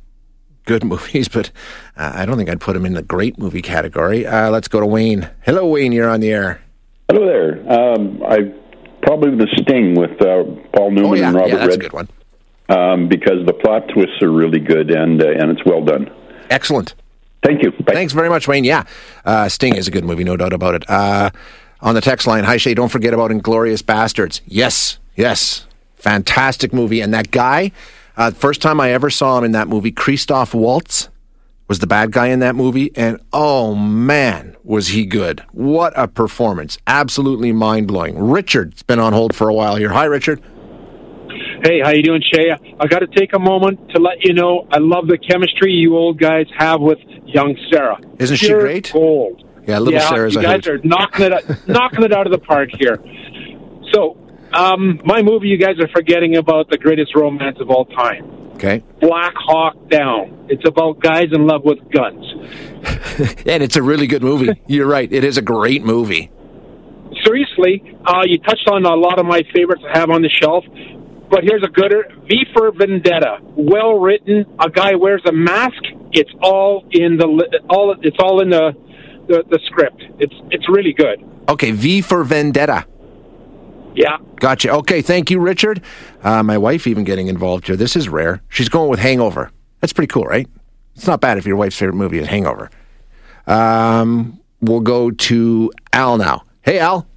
Good 0.69 0.83
movies, 0.93 1.27
but 1.27 1.49
uh, 1.97 2.11
I 2.13 2.27
don't 2.27 2.37
think 2.37 2.47
I'd 2.47 2.61
put 2.61 2.73
them 2.73 2.85
in 2.85 2.93
the 2.93 3.01
great 3.01 3.39
movie 3.39 3.63
category. 3.63 4.27
Uh, 4.27 4.51
let's 4.51 4.67
go 4.67 4.79
to 4.79 4.85
Wayne. 4.85 5.27
Hello, 5.43 5.65
Wayne. 5.67 5.91
You're 5.91 6.07
on 6.07 6.19
the 6.19 6.29
air. 6.31 6.61
Hello 7.09 7.25
there. 7.25 7.57
Um, 7.71 8.21
I 8.23 8.53
probably 9.01 9.31
the 9.35 9.47
Sting 9.63 9.95
with 9.95 10.11
uh, 10.21 10.43
Paul 10.75 10.91
Newman 10.91 11.05
Oh, 11.09 11.13
yeah. 11.15 11.27
and 11.29 11.35
Robert 11.35 11.49
Yeah, 11.49 11.57
that's 11.57 11.75
a 11.75 11.79
good 11.79 11.93
one. 11.93 12.07
Um, 12.69 13.07
because 13.09 13.43
the 13.47 13.53
plot 13.53 13.87
twists 13.91 14.21
are 14.21 14.31
really 14.31 14.59
good 14.59 14.91
and 14.91 15.19
uh, 15.23 15.29
and 15.29 15.49
it's 15.49 15.65
well 15.65 15.83
done. 15.83 16.11
Excellent. 16.51 16.93
Thank 17.43 17.63
you. 17.63 17.71
Thanks 17.87 18.13
very 18.13 18.29
much, 18.29 18.47
Wayne. 18.47 18.63
Yeah, 18.63 18.83
uh, 19.25 19.49
Sting 19.49 19.75
is 19.75 19.87
a 19.87 19.91
good 19.91 20.03
movie, 20.05 20.23
no 20.23 20.37
doubt 20.37 20.53
about 20.53 20.75
it. 20.75 20.87
Uh, 20.87 21.31
on 21.81 21.95
the 21.95 22.01
text 22.01 22.27
line, 22.27 22.43
hi 22.43 22.57
Shay, 22.57 22.75
don't 22.75 22.89
forget 22.89 23.15
about 23.15 23.31
Inglourious 23.31 23.81
Basterds. 23.81 24.41
Yes, 24.45 24.99
yes, 25.15 25.65
fantastic 25.95 26.73
movie. 26.73 27.01
And 27.01 27.11
that 27.15 27.31
guy, 27.31 27.71
uh, 28.19 28.31
first 28.31 28.61
time 28.61 28.79
I 28.79 28.91
ever 28.91 29.09
saw 29.09 29.37
him 29.37 29.45
in 29.45 29.53
that 29.53 29.67
movie, 29.67 29.91
Christoph 29.91 30.53
Waltz 30.53 31.09
was 31.67 31.79
the 31.79 31.87
bad 31.87 32.11
guy 32.11 32.27
in 32.27 32.39
that 32.39 32.55
movie, 32.55 32.91
and 32.95 33.19
oh 33.31 33.75
man, 33.75 34.57
was 34.63 34.89
he 34.89 35.05
good! 35.05 35.43
What 35.51 35.93
a 35.95 36.07
performance! 36.07 36.77
Absolutely 36.85 37.53
mind 37.53 37.87
blowing. 37.87 38.19
Richard's 38.19 38.83
been 38.83 38.99
on 38.99 39.13
hold 39.13 39.35
for 39.35 39.47
a 39.49 39.53
while 39.53 39.75
here. 39.75 39.89
Hi, 39.89 40.05
Richard. 40.05 40.41
Hey, 41.63 41.81
how 41.81 41.91
you 41.91 42.03
doing, 42.03 42.21
Shay? 42.33 42.51
I 42.51 42.87
got 42.87 42.99
to 42.99 43.07
take 43.07 43.33
a 43.33 43.39
moment 43.39 43.89
to 43.91 44.01
let 44.01 44.23
you 44.23 44.33
know 44.33 44.67
I 44.71 44.79
love 44.79 45.07
the 45.07 45.17
chemistry 45.17 45.71
you 45.71 45.95
old 45.95 46.17
guys 46.19 46.45
have 46.57 46.81
with 46.81 46.99
young 47.25 47.55
Sarah. 47.71 47.99
Isn't 48.17 48.37
she 48.37 48.49
great? 48.49 48.91
Gold. 48.91 49.43
Yeah, 49.67 49.79
little 49.79 49.99
yeah, 49.99 50.09
Sarah's 50.09 50.35
you 50.35 50.41
guys 50.41 50.67
are 50.67 50.79
knocking 50.79 51.31
it 51.31 51.67
knocking 51.67 52.03
it 52.03 52.11
out 52.11 52.25
of 52.25 52.31
the 52.31 52.39
park 52.39 52.69
here. 52.79 52.97
Um, 54.53 54.99
my 55.05 55.21
movie, 55.21 55.47
you 55.47 55.57
guys 55.57 55.79
are 55.79 55.87
forgetting 55.89 56.37
about 56.37 56.69
the 56.69 56.77
greatest 56.77 57.15
romance 57.15 57.57
of 57.59 57.69
all 57.69 57.85
time, 57.85 58.25
Okay, 58.55 58.83
Black 58.99 59.33
Hawk 59.35 59.89
Down. 59.89 60.47
It's 60.49 60.67
about 60.67 60.99
guys 60.99 61.27
in 61.31 61.45
love 61.45 61.63
with 61.63 61.77
guns. 61.91 62.25
and 63.45 63.61
it's 63.63 63.75
a 63.75 63.83
really 63.83 64.07
good 64.07 64.23
movie. 64.23 64.49
You're 64.67 64.87
right; 64.87 65.11
it 65.11 65.23
is 65.23 65.37
a 65.37 65.41
great 65.41 65.83
movie. 65.83 66.31
seriously, 67.25 67.83
uh, 68.05 68.23
you 68.25 68.39
touched 68.39 68.67
on 68.71 68.85
a 68.85 68.95
lot 68.95 69.19
of 69.19 69.25
my 69.25 69.41
favorites 69.53 69.83
I 69.93 69.97
have 69.99 70.09
on 70.09 70.21
the 70.21 70.29
shelf. 70.29 70.63
But 71.29 71.43
here's 71.43 71.63
a 71.63 71.67
gooder: 71.69 72.05
V 72.27 72.45
for 72.53 72.71
Vendetta. 72.71 73.37
Well 73.55 73.99
written. 73.99 74.45
A 74.59 74.69
guy 74.69 74.95
wears 74.95 75.21
a 75.27 75.31
mask. 75.31 75.81
It's 76.11 76.31
all 76.41 76.85
in 76.91 77.17
the 77.17 77.27
li- 77.27 77.59
all. 77.69 77.95
It's 78.01 78.17
all 78.19 78.41
in 78.41 78.49
the 78.49 78.71
the, 79.27 79.43
the 79.49 79.59
script. 79.67 80.01
It's 80.17 80.33
it's 80.49 80.67
really 80.67 80.93
good. 80.93 81.23
Okay, 81.47 81.69
V 81.71 82.01
for 82.01 82.23
Vendetta. 82.23 82.85
Yeah. 83.95 84.17
Gotcha. 84.37 84.71
Okay, 84.75 85.01
thank 85.01 85.29
you, 85.29 85.39
Richard. 85.39 85.81
Uh, 86.23 86.43
my 86.43 86.57
wife 86.57 86.87
even 86.87 87.03
getting 87.03 87.27
involved 87.27 87.67
here. 87.67 87.75
This 87.75 87.95
is 87.95 88.07
rare. 88.07 88.41
She's 88.49 88.69
going 88.69 88.89
with 88.89 88.99
Hangover. 88.99 89.51
That's 89.81 89.93
pretty 89.93 90.07
cool, 90.07 90.23
right? 90.23 90.47
It's 90.95 91.07
not 91.07 91.21
bad 91.21 91.37
if 91.37 91.45
your 91.45 91.55
wife's 91.55 91.77
favorite 91.77 91.95
movie 91.95 92.19
is 92.19 92.27
Hangover. 92.27 92.69
Um, 93.47 94.39
we'll 94.61 94.81
go 94.81 95.11
to 95.11 95.71
Al 95.93 96.17
now. 96.17 96.43
Hey, 96.61 96.79
Al. 96.79 97.07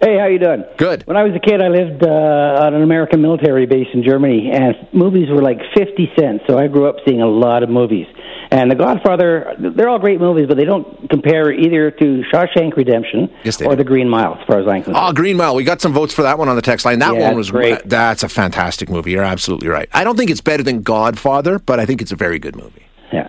Hey, 0.00 0.18
how 0.18 0.26
you 0.26 0.38
doing? 0.38 0.64
Good. 0.76 1.02
When 1.06 1.16
I 1.16 1.22
was 1.22 1.32
a 1.34 1.40
kid, 1.40 1.62
I 1.62 1.68
lived 1.68 2.04
uh, 2.04 2.64
on 2.66 2.74
an 2.74 2.82
American 2.82 3.22
military 3.22 3.64
base 3.64 3.86
in 3.94 4.02
Germany, 4.02 4.50
and 4.52 4.74
movies 4.92 5.30
were 5.30 5.40
like 5.40 5.58
fifty 5.74 6.12
cents. 6.18 6.44
So 6.46 6.58
I 6.58 6.68
grew 6.68 6.86
up 6.86 6.96
seeing 7.06 7.22
a 7.22 7.26
lot 7.26 7.62
of 7.62 7.70
movies. 7.70 8.06
And 8.54 8.70
The 8.70 8.76
Godfather, 8.76 9.56
they're 9.58 9.88
all 9.88 9.98
great 9.98 10.20
movies, 10.20 10.46
but 10.46 10.56
they 10.56 10.64
don't 10.64 11.10
compare 11.10 11.50
either 11.50 11.90
to 11.90 12.22
Shawshank 12.32 12.76
Redemption 12.76 13.28
Yes, 13.42 13.60
or 13.60 13.70
do. 13.70 13.76
The 13.76 13.82
Green 13.84 14.08
Mile, 14.08 14.38
as 14.40 14.46
far 14.46 14.60
as 14.60 14.68
I'm 14.68 14.84
concerned. 14.84 14.96
Oh, 14.96 15.12
Green 15.12 15.36
Mile. 15.36 15.56
We 15.56 15.64
got 15.64 15.80
some 15.80 15.92
votes 15.92 16.14
for 16.14 16.22
that 16.22 16.38
one 16.38 16.48
on 16.48 16.54
the 16.54 16.62
text 16.62 16.86
line. 16.86 17.00
That 17.00 17.14
Yeah, 17.16 17.26
one 17.26 17.36
was 17.36 17.50
great. 17.50 17.80
That's 17.84 18.22
a 18.22 18.28
fantastic 18.28 18.88
movie. 18.88 19.10
You're 19.10 19.24
absolutely 19.24 19.66
right. 19.66 19.88
I 19.92 20.04
don't 20.04 20.16
think 20.16 20.30
it's 20.30 20.40
better 20.40 20.62
than 20.62 20.82
Godfather, 20.82 21.58
but 21.58 21.80
I 21.80 21.84
think 21.86 22.00
it's 22.00 22.12
a 22.12 22.16
very 22.16 22.38
good 22.38 22.54
movie. 22.54 22.84
Yeah. 23.12 23.26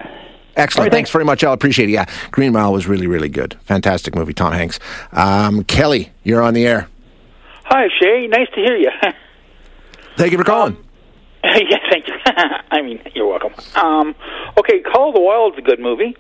Excellent. 0.58 0.82
All 0.82 0.86
right, 0.86 0.92
thanks 0.92 1.10
very 1.10 1.26
much. 1.26 1.44
I'll 1.44 1.54
appreciate 1.54 1.90
it. 1.90 1.94
Yeah, 1.94 2.06
Green 2.30 2.54
Mile 2.54 2.72
was 2.72 2.86
really, 2.88 3.08
really 3.08 3.28
good. 3.30 3.58
Fantastic 3.66 4.14
movie. 4.14 4.34
Tom 4.34 4.54
Hanks. 4.54 4.80
Um, 5.12 5.64
Kelly, 5.64 6.12
you're 6.24 6.44
on 6.44 6.54
the 6.54 6.68
air. 6.68 6.88
Hi, 7.64 7.88
Shay. 8.00 8.28
Nice 8.28 8.48
to 8.54 8.62
hear 8.62 8.78
you. 8.78 8.92
Thank 10.18 10.34
you 10.34 10.38
for 10.38 10.44
calling. 10.44 10.78
yeah, 11.69 11.77
thank 11.89 12.08
you. 12.08 12.13
I 12.71 12.81
mean, 12.81 13.01
you're 13.13 13.27
welcome. 13.27 13.53
Um, 13.75 14.15
okay, 14.58 14.81
Call 14.81 15.10
of 15.10 15.15
the 15.15 15.21
Wild's 15.21 15.58
a 15.58 15.62
good 15.62 15.79
movie. 15.79 16.15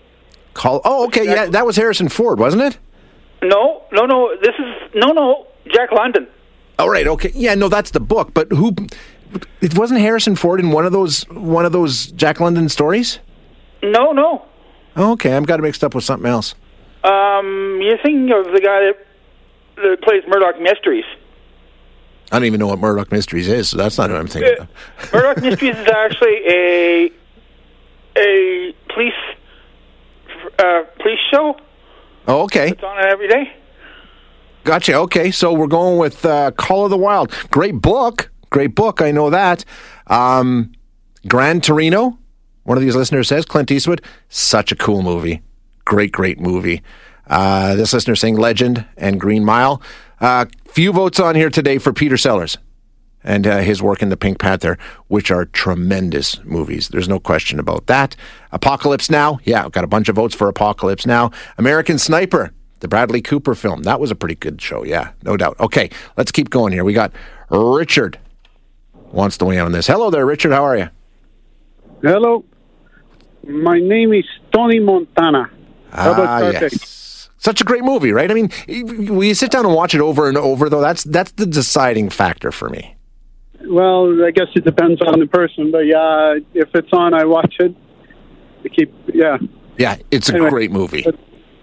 Call. 0.53 0.81
Oh, 0.85 1.05
okay. 1.07 1.25
Yeah, 1.25 1.47
that 1.47 1.65
was 1.65 1.75
Harrison 1.75 2.09
Ford, 2.09 2.39
wasn't 2.39 2.63
it? 2.63 2.77
No, 3.41 3.83
no, 3.91 4.05
no. 4.05 4.35
This 4.41 4.55
is 4.59 4.91
no, 4.93 5.11
no. 5.11 5.47
Jack 5.73 5.91
London. 5.91 6.27
All 6.77 6.89
right. 6.89 7.07
Okay. 7.07 7.31
Yeah. 7.33 7.55
No, 7.55 7.69
that's 7.69 7.91
the 7.91 7.99
book. 7.99 8.33
But 8.33 8.51
who? 8.51 8.75
It 9.61 9.77
wasn't 9.77 9.99
Harrison 9.99 10.35
Ford 10.35 10.59
in 10.59 10.69
one 10.71 10.85
of 10.85 10.91
those 10.91 11.23
one 11.29 11.65
of 11.65 11.71
those 11.71 12.07
Jack 12.11 12.39
London 12.39 12.69
stories. 12.69 13.19
No, 13.81 14.11
no. 14.11 14.45
Oh, 14.95 15.13
okay. 15.13 15.33
I've 15.35 15.45
got 15.45 15.59
it 15.59 15.63
mixed 15.63 15.83
up 15.83 15.95
with 15.95 16.03
something 16.03 16.29
else. 16.29 16.55
Um, 17.03 17.79
you're 17.81 17.97
thinking 17.97 18.31
of 18.31 18.45
the 18.45 18.61
guy 18.63 18.79
that, 18.85 18.97
that 19.75 20.01
plays 20.01 20.23
Murdoch 20.27 20.59
Mysteries. 20.61 21.05
I 22.31 22.39
don't 22.39 22.45
even 22.45 22.59
know 22.59 22.67
what 22.67 22.79
Murdoch 22.79 23.11
Mysteries 23.11 23.47
is, 23.47 23.69
so 23.69 23.77
that's 23.77 23.97
not 23.97 24.09
what 24.09 24.19
I'm 24.19 24.27
thinking. 24.27 24.55
of. 24.59 25.13
Murdoch 25.13 25.37
Mysteries 25.43 25.75
is 25.77 25.87
actually 25.87 26.37
a 26.47 27.11
a 28.17 28.73
police 28.93 29.13
uh, 30.59 30.83
police 30.99 31.19
show. 31.31 31.57
Oh, 32.27 32.43
okay. 32.43 32.69
It's 32.69 32.83
on 32.83 33.05
every 33.05 33.27
day. 33.27 33.53
Gotcha. 34.63 34.95
Okay, 34.95 35.29
so 35.29 35.53
we're 35.53 35.67
going 35.67 35.97
with 35.99 36.25
uh, 36.25 36.51
Call 36.51 36.85
of 36.85 36.89
the 36.89 36.97
Wild. 36.97 37.31
Great 37.51 37.75
book. 37.75 38.31
Great 38.49 38.73
book. 38.73 39.01
I 39.01 39.11
know 39.11 39.29
that. 39.29 39.63
Um, 40.07 40.71
Gran 41.27 41.61
Torino. 41.61 42.17
One 42.63 42.77
of 42.77 42.83
these 42.83 42.95
listeners 42.95 43.27
says 43.27 43.45
Clint 43.45 43.69
Eastwood. 43.69 44.01
Such 44.29 44.71
a 44.71 44.75
cool 44.75 45.03
movie. 45.03 45.41
Great, 45.85 46.11
great 46.11 46.39
movie. 46.39 46.81
Uh, 47.27 47.75
this 47.75 47.93
listener 47.93 48.15
saying 48.15 48.37
Legend 48.37 48.85
and 48.97 49.19
Green 49.19 49.43
Mile. 49.43 49.81
Uh, 50.19 50.45
few 50.67 50.91
votes 50.91 51.19
on 51.19 51.35
here 51.35 51.49
today 51.49 51.77
for 51.77 51.93
Peter 51.93 52.17
Sellers 52.17 52.57
and 53.23 53.47
uh, 53.47 53.57
his 53.57 53.81
work 53.81 54.01
in 54.01 54.09
the 54.09 54.17
Pink 54.17 54.37
Panther, 54.39 54.77
which 55.07 55.31
are 55.31 55.45
tremendous 55.45 56.43
movies. 56.43 56.89
There's 56.89 57.09
no 57.09 57.19
question 57.19 57.59
about 57.59 57.87
that. 57.87 58.15
Apocalypse 58.51 59.09
Now, 59.09 59.39
yeah, 59.43 59.65
I've 59.65 59.71
got 59.71 59.83
a 59.83 59.87
bunch 59.87 60.09
of 60.09 60.15
votes 60.15 60.35
for 60.35 60.47
Apocalypse 60.47 61.05
Now. 61.05 61.31
American 61.57 61.97
Sniper, 61.97 62.53
the 62.81 62.87
Bradley 62.87 63.21
Cooper 63.21 63.55
film, 63.55 63.83
that 63.83 63.99
was 63.99 64.11
a 64.11 64.15
pretty 64.15 64.35
good 64.35 64.61
show, 64.61 64.83
yeah, 64.83 65.11
no 65.23 65.37
doubt. 65.37 65.59
Okay, 65.59 65.89
let's 66.17 66.31
keep 66.31 66.49
going 66.49 66.71
here. 66.71 66.83
We 66.83 66.93
got 66.93 67.11
Richard 67.49 68.19
wants 69.11 69.37
to 69.39 69.45
weigh 69.45 69.57
in 69.57 69.65
on 69.65 69.71
this. 69.71 69.87
Hello 69.87 70.09
there, 70.09 70.25
Richard. 70.25 70.51
How 70.51 70.63
are 70.63 70.77
you? 70.77 70.89
Hello. 72.01 72.45
My 73.47 73.79
name 73.79 74.13
is 74.13 74.25
Tony 74.51 74.79
Montana. 74.79 75.49
How 75.91 76.11
about 76.13 76.27
Ah, 76.43 76.49
yes. 76.49 76.61
Such 77.45 77.61
a 77.61 77.63
great 77.63 77.83
movie, 77.83 78.11
right? 78.11 78.31
I 78.31 78.33
mean, 78.33 78.49
when 78.67 79.27
you 79.27 79.35
sit 79.35 79.51
down 79.51 79.67
and 79.67 79.75
watch 79.75 79.93
it 79.93 80.01
over 80.01 80.27
and 80.27 80.35
over, 80.35 80.67
though, 80.67 80.81
that's 80.81 81.03
that's 81.03 81.31
the 81.33 81.45
deciding 81.45 82.09
factor 82.09 82.51
for 82.51 82.69
me. 82.69 82.95
Well, 83.67 84.25
I 84.25 84.31
guess 84.31 84.47
it 84.55 84.65
depends 84.65 84.99
on 85.03 85.19
the 85.19 85.27
person, 85.27 85.71
but 85.71 85.85
yeah, 85.85 86.39
if 86.55 86.69
it's 86.73 86.91
on, 86.91 87.13
I 87.13 87.25
watch 87.25 87.53
it. 87.59 87.75
I 88.63 88.67
keep, 88.69 88.91
yeah. 89.13 89.37
Yeah, 89.77 89.97
it's 90.09 90.27
a 90.27 90.33
Anyway, 90.33 90.49
great 90.49 90.71
movie. 90.71 91.05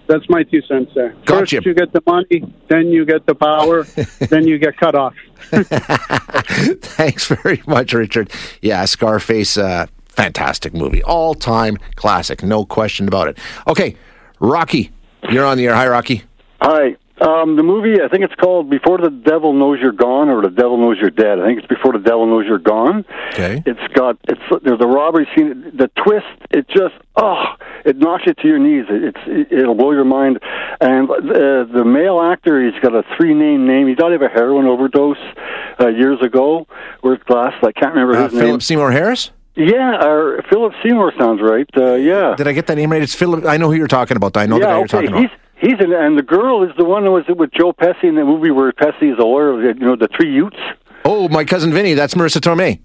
That's 0.07 0.25
my 0.29 0.45
two 0.45 0.63
cents 0.69 0.93
there. 0.95 1.17
Gotcha. 1.25 1.57
First, 1.57 1.67
you 1.67 1.75
get 1.75 1.93
the 1.93 2.03
money, 2.07 2.55
then 2.69 2.87
you 2.87 3.05
get 3.05 3.27
the 3.27 3.35
power, 3.35 3.83
then 4.31 4.47
you 4.47 4.59
get 4.59 4.77
cut 4.77 4.95
off. 4.95 5.15
Thanks 5.51 7.27
very 7.27 7.61
much, 7.67 7.93
Richard. 7.93 8.31
Yeah, 8.61 8.85
Scarface, 8.85 9.57
uh, 9.59 9.87
fantastic 10.07 10.75
movie. 10.75 11.03
All 11.03 11.35
time 11.35 11.77
classic, 11.97 12.45
no 12.45 12.65
question 12.65 13.09
about 13.09 13.27
it. 13.27 13.39
Okay, 13.67 13.97
Rocky, 14.39 14.93
you're 15.33 15.47
on 15.47 15.57
the 15.57 15.67
air. 15.67 15.75
Hi, 15.75 15.89
Rocky. 15.89 16.23
Hi. 16.61 16.97
Um, 17.21 17.55
the 17.55 17.63
movie, 17.63 18.03
I 18.03 18.09
think 18.09 18.25
it's 18.25 18.35
called 18.35 18.69
Before 18.69 18.99
the 18.99 19.11
Devil 19.11 19.53
Knows 19.53 19.79
You're 19.81 19.93
Gone 19.93 20.29
or 20.29 20.43
The 20.43 20.51
Devil 20.51 20.77
Knows 20.79 20.97
You're 21.01 21.11
Dead. 21.11 21.39
I 21.39 21.47
think 21.47 21.59
it's 21.61 21.69
Before 21.69 21.93
the 21.93 22.01
Devil 22.01 22.27
Knows 22.27 22.47
You're 22.49 22.59
Gone. 22.59 23.05
Okay. 23.35 23.63
It's 23.65 23.93
got, 23.95 24.19
it's, 24.25 24.41
there's 24.65 24.81
a 24.81 24.87
robbery 24.89 25.29
scene. 25.37 25.71
The 25.77 25.89
twist, 26.05 26.27
it 26.51 26.67
just, 26.69 26.95
oh, 27.15 27.45
it 27.85 27.97
knocks 27.99 28.25
you 28.27 28.35
to 28.35 28.49
your 28.49 28.59
knees. 28.59 28.87
It, 28.89 29.15
it's, 29.27 29.53
it'll 29.53 29.77
blow 29.77 29.93
your 29.93 30.05
mind. 30.05 30.41
And 30.81 31.09
uh, 31.11 31.15
the 31.73 31.85
male 31.87 32.21
actor, 32.21 32.61
he's 32.65 32.81
got 32.81 32.93
a 32.95 33.05
three 33.17 33.35
name 33.35 33.69
name. 33.69 33.87
He 33.87 33.95
died 33.95 34.13
of 34.15 34.23
a 34.23 34.29
heroin 34.29 34.67
overdose 34.67 35.17
uh, 35.79 35.89
years 35.89 36.21
ago. 36.23 36.67
Wears 37.05 37.21
glass. 37.27 37.53
I 37.63 37.71
can't 37.71 37.95
remember 37.95 38.17
Uh, 38.17 38.25
his 38.25 38.33
name. 38.33 38.43
Philip 38.43 38.63
Seymour 38.63 38.91
Harris? 38.91 39.31
Yeah, 39.55 40.03
or 40.05 40.43
Philip 40.49 40.73
Seymour 40.83 41.13
sounds 41.19 41.41
right. 41.43 41.69
Uh, 41.77 41.95
yeah. 41.95 42.35
Did 42.37 42.49
I 42.49 42.53
get 42.53 42.67
that 42.69 42.77
name 42.77 42.91
right? 42.91 43.03
It's 43.03 43.15
Philip. 43.15 43.45
I 43.45 43.57
know 43.59 43.71
who 43.71 43.77
you're 43.77 43.87
talking 43.87 44.17
about. 44.17 44.37
I 44.37 44.47
know 44.47 44.57
the 44.59 44.65
yeah, 44.65 44.73
guy 44.73 44.79
you're 44.79 44.87
talking 44.89 45.09
about. 45.09 45.21
He's 45.21 45.31
he's 45.59 45.81
in, 45.81 45.93
and 45.93 46.17
the 46.19 46.23
girl 46.23 46.63
is 46.63 46.71
the 46.79 46.85
one 46.85 47.05
who 47.05 47.13
was 47.13 47.25
with 47.29 47.51
Joe 47.53 47.73
Pesci 47.73 48.05
in 48.05 48.15
the 48.15 48.25
movie 48.25 48.51
where 48.51 48.73
Pesci 48.73 49.13
is 49.13 49.19
a 49.19 49.23
lawyer. 49.25 49.63
You 49.63 49.75
know, 49.75 49.97
the 49.97 50.09
three 50.17 50.33
Utes. 50.33 50.57
Oh, 51.05 51.29
my 51.29 51.45
cousin 51.45 51.73
Vinny. 51.73 51.95
That's 51.95 52.15
Marisa 52.15 52.41
Tomei. 52.41 52.81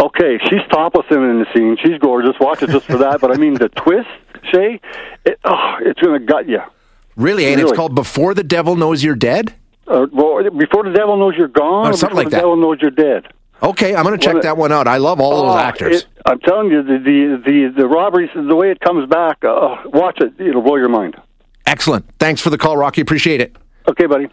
Okay, 0.00 0.38
she's 0.48 0.62
topless 0.70 1.06
in 1.10 1.18
the 1.38 1.46
scene. 1.54 1.76
She's 1.80 1.98
gorgeous. 1.98 2.34
Watch 2.40 2.62
it 2.62 2.70
just 2.70 2.86
for 2.86 2.96
that. 2.96 3.20
But 3.20 3.30
I 3.30 3.36
mean, 3.36 3.54
the 3.54 3.68
twist, 3.68 4.08
Shay, 4.52 4.80
it, 5.24 5.38
oh, 5.44 5.76
it's 5.82 6.00
going 6.00 6.18
to 6.18 6.26
gut 6.26 6.48
you. 6.48 6.60
Really? 7.14 7.46
And 7.52 7.60
it's 7.60 7.72
called 7.72 7.94
Before 7.94 8.34
the 8.34 8.42
Devil 8.42 8.74
Knows 8.74 9.04
You're 9.04 9.14
Dead? 9.14 9.54
Uh, 9.86 10.06
well, 10.12 10.42
before 10.50 10.84
the 10.84 10.92
devil 10.92 11.16
knows 11.18 11.34
you're 11.36 11.48
gone, 11.48 11.86
Oh, 11.86 11.90
or 11.90 11.92
something 11.92 12.10
before 12.10 12.14
like 12.16 12.24
the 12.26 12.30
that. 12.30 12.36
devil 12.38 12.56
knows 12.56 12.78
you're 12.80 12.90
dead. 12.90 13.26
Okay, 13.62 13.94
I'm 13.94 14.04
going 14.04 14.18
to 14.18 14.24
check 14.24 14.34
Well, 14.34 14.42
that 14.42 14.56
one 14.56 14.72
out. 14.72 14.88
I 14.88 14.96
love 14.96 15.20
all 15.20 15.32
Oh, 15.44 15.46
those 15.52 15.56
actors. 15.62 15.96
it- 16.02 16.06
I'm 16.26 16.40
telling 16.40 16.70
you, 16.70 16.82
the 16.82 16.98
the 16.98 17.42
the, 17.44 17.72
the 17.82 17.86
robberies, 17.88 18.30
the 18.34 18.54
way 18.56 18.70
it 18.70 18.80
comes 18.80 19.08
back, 19.08 19.44
uh, 19.44 19.76
watch 19.86 20.18
it. 20.20 20.32
It'll 20.40 20.62
blow 20.62 20.76
your 20.76 20.88
mind. 20.88 21.16
Excellent. 21.66 22.04
Thanks 22.18 22.40
for 22.40 22.50
the 22.50 22.58
call, 22.58 22.76
Rocky. 22.76 23.00
Appreciate 23.00 23.40
it. 23.40 23.56
Okay, 23.88 24.06
buddy. 24.06 24.28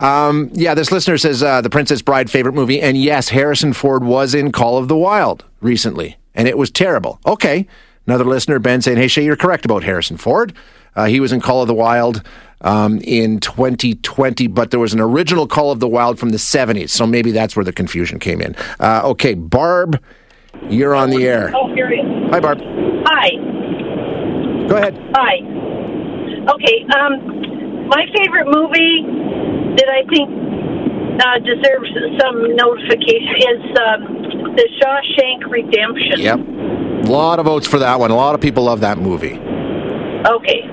Um, 0.00 0.50
yeah, 0.52 0.74
this 0.74 0.92
listener 0.92 1.18
says 1.18 1.42
uh, 1.42 1.60
the 1.60 1.70
Princess 1.70 2.02
Bride 2.02 2.30
favorite 2.30 2.52
movie, 2.54 2.80
and 2.80 2.96
yes, 2.96 3.28
Harrison 3.30 3.72
Ford 3.72 4.04
was 4.04 4.34
in 4.34 4.52
Call 4.52 4.78
of 4.78 4.86
the 4.88 4.96
Wild 4.96 5.44
recently, 5.60 6.16
and 6.34 6.46
it 6.46 6.56
was 6.56 6.70
terrible. 6.70 7.18
Okay, 7.26 7.66
another 8.06 8.24
listener, 8.24 8.58
Ben, 8.60 8.80
saying, 8.80 8.98
"Hey, 8.98 9.08
Shay, 9.08 9.24
you're 9.24 9.36
correct 9.36 9.64
about 9.64 9.82
Harrison 9.82 10.16
Ford. 10.16 10.52
Uh, 10.94 11.06
he 11.06 11.18
was 11.20 11.32
in 11.32 11.40
Call 11.40 11.62
of 11.62 11.68
the 11.68 11.74
Wild 11.74 12.22
um, 12.62 12.98
in 13.04 13.40
2020, 13.40 14.46
but 14.48 14.70
there 14.70 14.80
was 14.80 14.94
an 14.94 15.00
original 15.00 15.46
Call 15.46 15.70
of 15.70 15.80
the 15.80 15.88
Wild 15.88 16.18
from 16.18 16.30
the 16.30 16.38
70s, 16.38 16.90
so 16.90 17.06
maybe 17.06 17.30
that's 17.30 17.54
where 17.56 17.64
the 17.64 17.72
confusion 17.72 18.18
came 18.18 18.40
in. 18.40 18.54
Uh, 18.80 19.02
okay, 19.04 19.34
Barb, 19.34 20.02
you're 20.68 20.94
on 20.94 21.10
the 21.10 21.26
air. 21.26 21.52
Oh, 21.54 21.72
here 21.74 21.88
he 21.88 21.96
is. 21.96 22.30
Hi, 22.30 22.40
Barb. 22.40 22.58
Hi. 23.06 23.30
Go 24.68 24.76
ahead. 24.76 24.96
Hi. 25.14 25.36
Okay. 26.48 26.86
Um, 26.96 27.88
my 27.88 28.06
favorite 28.16 28.46
movie 28.46 29.04
that 29.76 29.88
I 29.88 30.02
think 30.08 30.28
uh, 31.20 31.38
deserves 31.44 31.90
some 32.20 32.56
notification 32.56 33.36
is 33.36 33.62
um, 33.78 34.56
the 34.56 34.68
Shawshank 34.80 35.50
Redemption. 35.50 36.20
Yep. 36.20 37.06
A 37.06 37.10
lot 37.10 37.38
of 37.38 37.46
votes 37.46 37.66
for 37.66 37.78
that 37.78 37.98
one. 37.98 38.10
A 38.10 38.16
lot 38.16 38.34
of 38.34 38.40
people 38.40 38.64
love 38.64 38.80
that 38.80 38.98
movie. 38.98 39.38
Okay. 40.26 40.71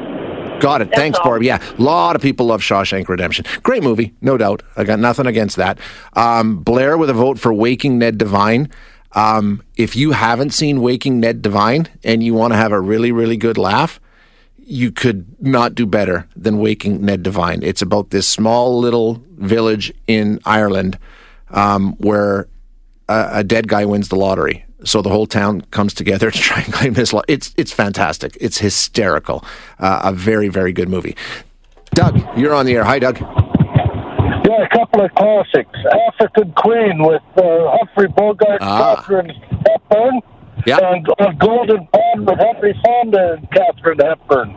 Got 0.59 0.81
it. 0.81 0.89
That's 0.89 0.99
Thanks, 0.99 1.19
all. 1.19 1.25
Barb. 1.25 1.43
Yeah, 1.43 1.61
a 1.77 1.81
lot 1.81 2.15
of 2.15 2.21
people 2.21 2.47
love 2.47 2.61
Shawshank 2.61 3.07
Redemption. 3.07 3.45
Great 3.63 3.83
movie, 3.83 4.13
no 4.21 4.37
doubt. 4.37 4.63
I 4.75 4.83
got 4.83 4.99
nothing 4.99 5.25
against 5.25 5.55
that. 5.57 5.79
Um, 6.13 6.57
Blair 6.57 6.97
with 6.97 7.09
a 7.09 7.13
vote 7.13 7.39
for 7.39 7.53
Waking 7.53 7.97
Ned 7.97 8.17
Devine. 8.17 8.69
Um, 9.13 9.63
if 9.75 9.95
you 9.95 10.11
haven't 10.11 10.51
seen 10.51 10.81
Waking 10.81 11.19
Ned 11.19 11.41
Devine 11.41 11.87
and 12.03 12.21
you 12.23 12.33
want 12.33 12.53
to 12.53 12.57
have 12.57 12.71
a 12.71 12.79
really, 12.79 13.11
really 13.11 13.37
good 13.37 13.57
laugh, 13.57 13.99
you 14.57 14.91
could 14.91 15.25
not 15.41 15.73
do 15.73 15.87
better 15.87 16.27
than 16.35 16.59
Waking 16.59 17.03
Ned 17.03 17.23
Devine. 17.23 17.63
It's 17.63 17.81
about 17.81 18.11
this 18.11 18.27
small 18.27 18.79
little 18.79 19.23
village 19.37 19.91
in 20.05 20.39
Ireland 20.45 20.99
um, 21.49 21.93
where 21.93 22.47
a, 23.07 23.29
a 23.33 23.43
dead 23.43 23.67
guy 23.67 23.85
wins 23.85 24.09
the 24.09 24.15
lottery. 24.15 24.63
So 24.85 25.01
the 25.01 25.09
whole 25.09 25.25
town 25.27 25.61
comes 25.71 25.93
together 25.93 26.31
to 26.31 26.37
try 26.39 26.61
and 26.61 26.73
claim 26.73 26.95
his 26.95 27.11
lot. 27.13 27.25
It's 27.27 27.53
it's 27.57 27.71
fantastic. 27.71 28.37
It's 28.39 28.57
hysterical. 28.59 29.43
Uh, 29.79 30.01
a 30.05 30.13
very 30.13 30.47
very 30.47 30.71
good 30.73 30.89
movie. 30.89 31.15
Doug, 31.93 32.19
you're 32.37 32.53
on 32.53 32.65
the 32.65 32.73
air. 32.75 32.83
Hi, 32.83 32.99
Doug. 32.99 33.19
Yeah, 33.19 34.63
a 34.63 34.69
couple 34.69 35.03
of 35.03 35.13
classics. 35.15 35.77
African 36.07 36.51
Queen 36.53 37.03
with 37.03 37.21
uh, 37.37 37.77
Humphrey 37.77 38.07
Bogart, 38.07 38.59
Ah. 38.61 38.95
Katharine 38.95 39.31
Hepburn, 39.67 40.21
Yeah. 40.65 40.77
and 40.91 41.07
uh, 41.19 41.31
Golden 41.39 41.87
Pond 41.87 42.27
with 42.27 42.39
Henry 42.39 42.73
Fonda 42.85 43.33
and 43.33 43.51
Katharine 43.51 43.99
Hepburn. 43.99 44.55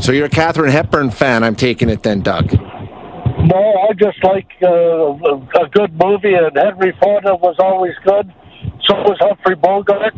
So 0.00 0.10
you're 0.12 0.26
a 0.26 0.30
Katharine 0.30 0.72
Hepburn 0.72 1.10
fan. 1.10 1.44
I'm 1.44 1.54
taking 1.54 1.88
it 1.88 2.02
then, 2.02 2.20
Doug. 2.22 2.52
No, 2.52 3.86
I 3.88 3.92
just 3.98 4.22
like 4.24 4.48
uh, 4.62 4.68
a 4.68 5.64
a 5.64 5.68
good 5.70 5.92
movie, 6.02 6.34
and 6.34 6.56
Henry 6.56 6.92
Fonda 7.00 7.34
was 7.36 7.56
always 7.58 7.94
good. 8.04 8.32
So 8.86 8.94
was 8.96 9.16
Humphrey 9.20 9.54
Bogart, 9.54 10.14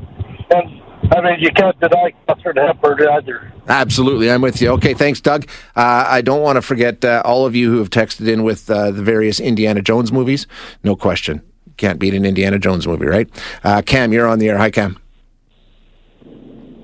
and 0.50 0.82
I 1.12 1.20
mean, 1.20 1.40
you 1.40 1.50
can't 1.52 1.78
deny 1.78 2.12
Katharine 2.26 2.56
Hepburn 2.56 3.06
either. 3.08 3.52
Absolutely, 3.68 4.30
I'm 4.30 4.42
with 4.42 4.60
you. 4.60 4.70
Okay, 4.70 4.94
thanks, 4.94 5.20
Doug. 5.20 5.48
Uh, 5.76 6.04
I 6.08 6.20
don't 6.20 6.42
want 6.42 6.56
to 6.56 6.62
forget 6.62 7.04
uh, 7.04 7.22
all 7.24 7.46
of 7.46 7.54
you 7.54 7.70
who 7.70 7.78
have 7.78 7.90
texted 7.90 8.28
in 8.28 8.42
with 8.42 8.68
uh, 8.70 8.90
the 8.90 9.02
various 9.02 9.38
Indiana 9.38 9.82
Jones 9.82 10.10
movies. 10.12 10.46
No 10.82 10.96
question, 10.96 11.42
can't 11.76 12.00
beat 12.00 12.14
an 12.14 12.24
Indiana 12.24 12.58
Jones 12.58 12.86
movie, 12.86 13.06
right? 13.06 13.28
Uh, 13.62 13.82
Cam, 13.82 14.12
you're 14.12 14.26
on 14.26 14.38
the 14.40 14.48
air. 14.48 14.58
Hi, 14.58 14.70
Cam. 14.70 14.98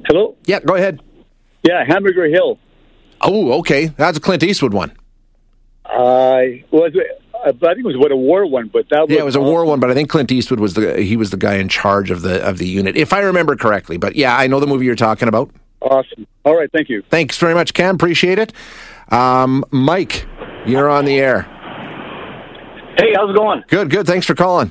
Hello. 0.06 0.36
Yeah, 0.46 0.60
go 0.60 0.74
ahead. 0.74 1.00
Yeah, 1.62 1.84
Hamburger 1.84 2.26
Hill. 2.26 2.58
Oh, 3.20 3.58
okay, 3.60 3.86
that's 3.86 4.18
a 4.18 4.20
Clint 4.20 4.42
Eastwood 4.42 4.74
one. 4.74 4.92
I 5.84 6.64
was. 6.70 6.92
I 7.44 7.52
think 7.52 7.78
it 7.78 7.84
was 7.84 7.96
what 7.96 8.12
a 8.12 8.16
war 8.16 8.46
one, 8.46 8.68
but 8.72 8.88
that 8.90 9.00
was 9.02 9.10
Yeah, 9.10 9.20
it 9.20 9.24
was 9.24 9.36
a 9.36 9.40
war 9.40 9.64
one, 9.64 9.80
but 9.80 9.90
I 9.90 9.94
think 9.94 10.08
Clint 10.08 10.30
Eastwood 10.30 10.60
was 10.60 10.74
the 10.74 11.00
he 11.00 11.16
was 11.16 11.30
the 11.30 11.36
guy 11.36 11.54
in 11.54 11.68
charge 11.68 12.10
of 12.10 12.22
the 12.22 12.42
of 12.46 12.58
the 12.58 12.66
unit, 12.66 12.96
if 12.96 13.12
I 13.12 13.20
remember 13.20 13.56
correctly. 13.56 13.96
But 13.96 14.16
yeah, 14.16 14.36
I 14.36 14.46
know 14.46 14.60
the 14.60 14.66
movie 14.66 14.86
you're 14.86 14.94
talking 14.94 15.28
about. 15.28 15.50
awesome. 15.80 16.26
All 16.44 16.56
right, 16.56 16.70
thank 16.72 16.88
you. 16.88 17.02
Thanks 17.10 17.38
very 17.38 17.54
much, 17.54 17.74
Cam. 17.74 17.94
Appreciate 17.94 18.38
it. 18.38 18.52
Um, 19.10 19.64
Mike, 19.70 20.26
you're 20.66 20.88
on 20.88 21.04
the 21.04 21.18
air. 21.18 21.42
Hey, 22.96 23.12
how's 23.16 23.30
it 23.30 23.36
going? 23.36 23.64
Good, 23.68 23.90
good. 23.90 24.06
Thanks 24.06 24.26
for 24.26 24.34
calling. 24.34 24.70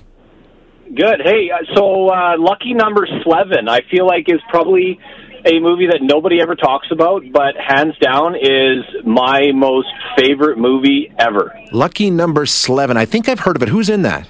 Good. 0.96 1.22
Hey, 1.24 1.50
uh, 1.50 1.64
so 1.76 2.10
uh, 2.10 2.36
Lucky 2.38 2.74
Number 2.74 3.08
Slevin, 3.24 3.70
I 3.70 3.80
feel 3.90 4.06
like 4.06 4.26
is 4.28 4.42
probably 4.50 5.00
a 5.46 5.60
movie 5.60 5.88
that 5.88 6.00
nobody 6.02 6.42
ever 6.42 6.56
talks 6.56 6.88
about, 6.92 7.24
but 7.32 7.56
hands 7.58 7.96
down 8.02 8.36
is 8.36 8.84
my 9.06 9.52
most 9.54 9.88
favorite 10.18 10.58
movie 10.58 11.12
ever. 11.20 11.54
Lucky 11.72 12.10
Number 12.10 12.46
Slevin. 12.46 12.98
I 12.98 13.06
think 13.06 13.28
I've 13.30 13.40
heard 13.40 13.56
of 13.56 13.64
it. 13.64 13.70
Who's 13.70 13.90
in 13.90 14.02
that? 14.04 14.28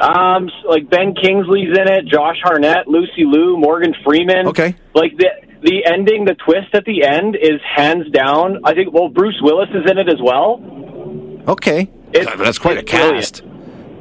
Um, 0.00 0.48
like 0.68 0.88
Ben 0.88 1.14
Kingsley's 1.14 1.76
in 1.76 1.88
it, 1.88 2.06
Josh 2.06 2.36
Hartnett, 2.42 2.88
Lucy 2.88 3.24
Liu, 3.26 3.56
Morgan 3.58 3.94
Freeman. 4.04 4.46
Okay. 4.48 4.74
Like 4.94 5.16
the 5.18 5.28
the 5.62 5.84
ending, 5.84 6.24
the 6.24 6.34
twist 6.34 6.68
at 6.74 6.86
the 6.86 7.04
end 7.04 7.36
is 7.36 7.60
hands 7.76 8.10
down. 8.10 8.60
I 8.64 8.72
think. 8.74 8.92
Well, 8.94 9.08
Bruce 9.10 9.38
Willis 9.42 9.68
is 9.70 9.90
in 9.90 9.98
it 9.98 10.08
as 10.08 10.18
well. 10.22 10.62
Okay, 11.48 11.90
It's, 12.12 12.30
that's 12.36 12.58
quite 12.58 12.76
a 12.78 12.80
it's 12.80 12.90
brilliant. 12.90 13.16
cast. 13.24 13.42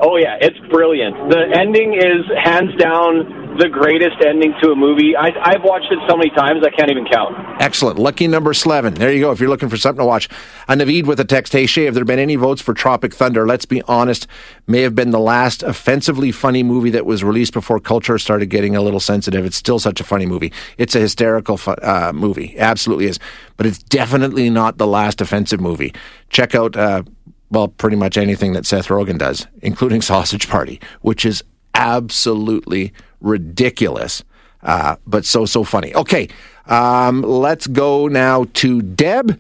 Oh 0.02 0.16
yeah, 0.18 0.38
it's 0.40 0.58
brilliant. 0.72 1.16
The 1.30 1.44
ending 1.60 1.94
is 1.96 2.26
hands 2.44 2.76
down 2.78 3.39
the 3.60 3.70
greatest 3.70 4.16
ending 4.26 4.54
to 4.64 4.72
a 4.72 4.76
movie. 4.76 5.16
I, 5.16 5.28
I've 5.44 5.64
watched 5.64 5.92
it 5.92 6.00
so 6.10 6.16
many 6.16 6.30
times 6.32 6.64
I 6.66 6.70
can't 6.70 6.90
even 6.90 7.06
count. 7.06 7.36
Excellent. 7.62 8.00
Lucky 8.00 8.28
Number 8.28 8.54
Slevin. 8.54 8.94
There 8.96 9.12
you 9.12 9.20
go. 9.20 9.32
If 9.32 9.40
you're 9.40 9.50
looking 9.50 9.70
for 9.70 9.78
something 9.78 10.00
to 10.00 10.06
watch. 10.06 10.30
A 10.68 10.74
Naveed 10.76 11.06
with 11.06 11.20
a 11.20 11.26
text. 11.26 11.52
Hey, 11.54 11.66
Shay, 11.66 11.84
have 11.86 11.94
there 11.94 12.06
been 12.06 12.20
any 12.20 12.36
votes 12.38 12.62
for 12.62 12.74
Tropic 12.74 13.14
Thunder? 13.14 13.46
Let's 13.46 13.66
be 13.66 13.82
honest. 13.84 14.28
May 14.68 14.82
have 14.82 14.96
been 14.96 15.12
the 15.12 15.20
last 15.20 15.62
offensively 15.62 16.32
funny 16.32 16.64
movie 16.64 16.90
that 16.92 17.06
was 17.06 17.24
released 17.24 17.54
before 17.54 17.80
culture 17.80 18.18
started 18.18 18.48
getting 18.48 18.76
a 18.76 18.82
little 18.82 19.00
sensitive. 19.02 19.46
It's 19.46 19.58
still 19.58 19.78
such 19.80 20.00
a 20.00 20.04
funny 20.04 20.26
movie. 20.26 20.54
It's 20.78 20.96
a 20.96 21.00
hysterical 21.00 21.58
fu- 21.58 21.72
uh, 21.72 22.12
movie. 22.16 22.58
Absolutely 22.58 23.06
is. 23.08 23.20
But 23.58 23.66
it's 23.66 23.80
definitely 23.80 24.50
not 24.50 24.78
the 24.78 24.88
last 24.88 25.20
offensive 25.22 25.60
movie. 25.60 25.94
Check 26.30 26.56
out, 26.56 26.78
uh, 26.78 27.04
well, 27.52 27.68
pretty 27.68 27.98
much 27.98 28.18
anything 28.18 28.54
that 28.54 28.66
Seth 28.66 28.88
Rogen 28.88 29.18
does, 29.18 29.48
including 29.62 30.02
Sausage 30.04 30.48
Party, 30.48 30.80
which 31.02 31.26
is 31.26 31.44
absolutely 31.80 32.94
ridiculous, 33.22 34.24
uh, 34.62 34.98
but 35.08 35.26
so, 35.26 35.46
so 35.46 35.64
funny. 35.64 35.96
Okay, 35.96 36.28
um, 36.68 37.22
let's 37.22 37.66
go 37.68 38.08
now 38.08 38.46
to 38.56 38.82
Deb. 38.82 39.40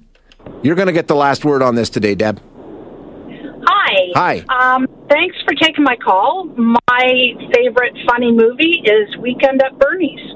You're 0.64 0.76
going 0.76 0.88
to 0.88 0.94
get 0.94 1.08
the 1.08 1.16
last 1.16 1.46
word 1.46 1.62
on 1.62 1.76
this 1.76 1.90
today, 1.90 2.16
Deb. 2.16 2.42
Hi. 3.66 4.12
Hi. 4.16 4.76
Um, 4.76 4.88
thanks 5.10 5.36
for 5.44 5.54
taking 5.56 5.84
my 5.84 5.96
call. 5.98 6.46
My 6.46 7.34
favorite 7.54 7.98
funny 8.10 8.32
movie 8.32 8.82
is 8.86 9.18
Weekend 9.18 9.62
at 9.62 9.78
Bernie's. 9.78 10.36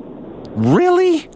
Really? 0.49 1.29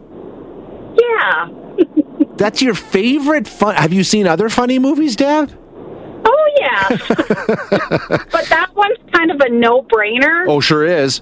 Yeah. 0.99 1.49
That's 2.37 2.61
your 2.61 2.75
favorite 2.75 3.47
fun? 3.47 3.75
Have 3.75 3.93
you 3.93 4.03
seen 4.03 4.27
other 4.27 4.49
funny 4.49 4.79
movies, 4.79 5.15
Deb? 5.15 5.51
Oh, 6.29 6.51
yeah. 6.59 6.89
but 8.31 8.45
that 8.49 8.69
one's 8.75 8.97
kind 9.13 9.31
of 9.31 9.39
a 9.39 9.49
no 9.49 9.81
brainer. 9.83 10.45
Oh, 10.47 10.59
sure 10.59 10.85
is. 10.85 11.21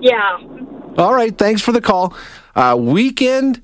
Yeah. 0.00 0.38
All 0.96 1.14
right, 1.14 1.36
thanks 1.36 1.60
for 1.62 1.72
the 1.72 1.80
call. 1.80 2.14
Uh, 2.54 2.76
weekend 2.78 3.62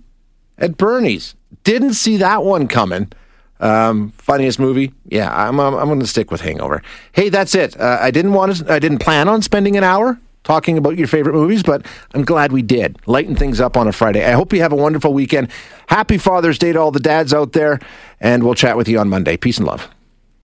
at 0.58 0.76
Bernie's. 0.76 1.34
Didn't 1.64 1.94
see 1.94 2.18
that 2.18 2.44
one 2.44 2.68
coming. 2.68 3.10
Um, 3.60 4.10
funniest 4.18 4.58
movie? 4.58 4.92
Yeah, 5.06 5.32
I'm 5.34 5.58
I'm, 5.58 5.74
I'm 5.74 5.86
going 5.86 6.00
to 6.00 6.06
stick 6.06 6.30
with 6.30 6.40
Hangover. 6.40 6.82
Hey, 7.12 7.28
that's 7.28 7.54
it. 7.54 7.78
Uh, 7.80 7.98
I 8.00 8.10
didn't 8.10 8.32
want 8.34 8.56
to. 8.56 8.72
I 8.72 8.78
didn't 8.78 8.98
plan 8.98 9.28
on 9.28 9.42
spending 9.42 9.76
an 9.76 9.84
hour 9.84 10.20
talking 10.42 10.76
about 10.76 10.98
your 10.98 11.06
favorite 11.06 11.34
movies, 11.34 11.62
but 11.62 11.86
I'm 12.12 12.24
glad 12.24 12.52
we 12.52 12.62
did. 12.62 12.98
Lighten 13.06 13.34
things 13.34 13.60
up 13.60 13.76
on 13.76 13.88
a 13.88 13.92
Friday. 13.92 14.24
I 14.24 14.32
hope 14.32 14.52
you 14.52 14.60
have 14.60 14.72
a 14.72 14.76
wonderful 14.76 15.14
weekend. 15.14 15.48
Happy 15.86 16.18
Father's 16.18 16.58
Day 16.58 16.72
to 16.72 16.78
all 16.78 16.90
the 16.90 17.00
dads 17.00 17.32
out 17.32 17.52
there, 17.52 17.80
and 18.20 18.44
we'll 18.44 18.54
chat 18.54 18.76
with 18.76 18.88
you 18.88 18.98
on 18.98 19.08
Monday. 19.08 19.36
Peace 19.36 19.58
and 19.58 19.66
love. 19.66 19.88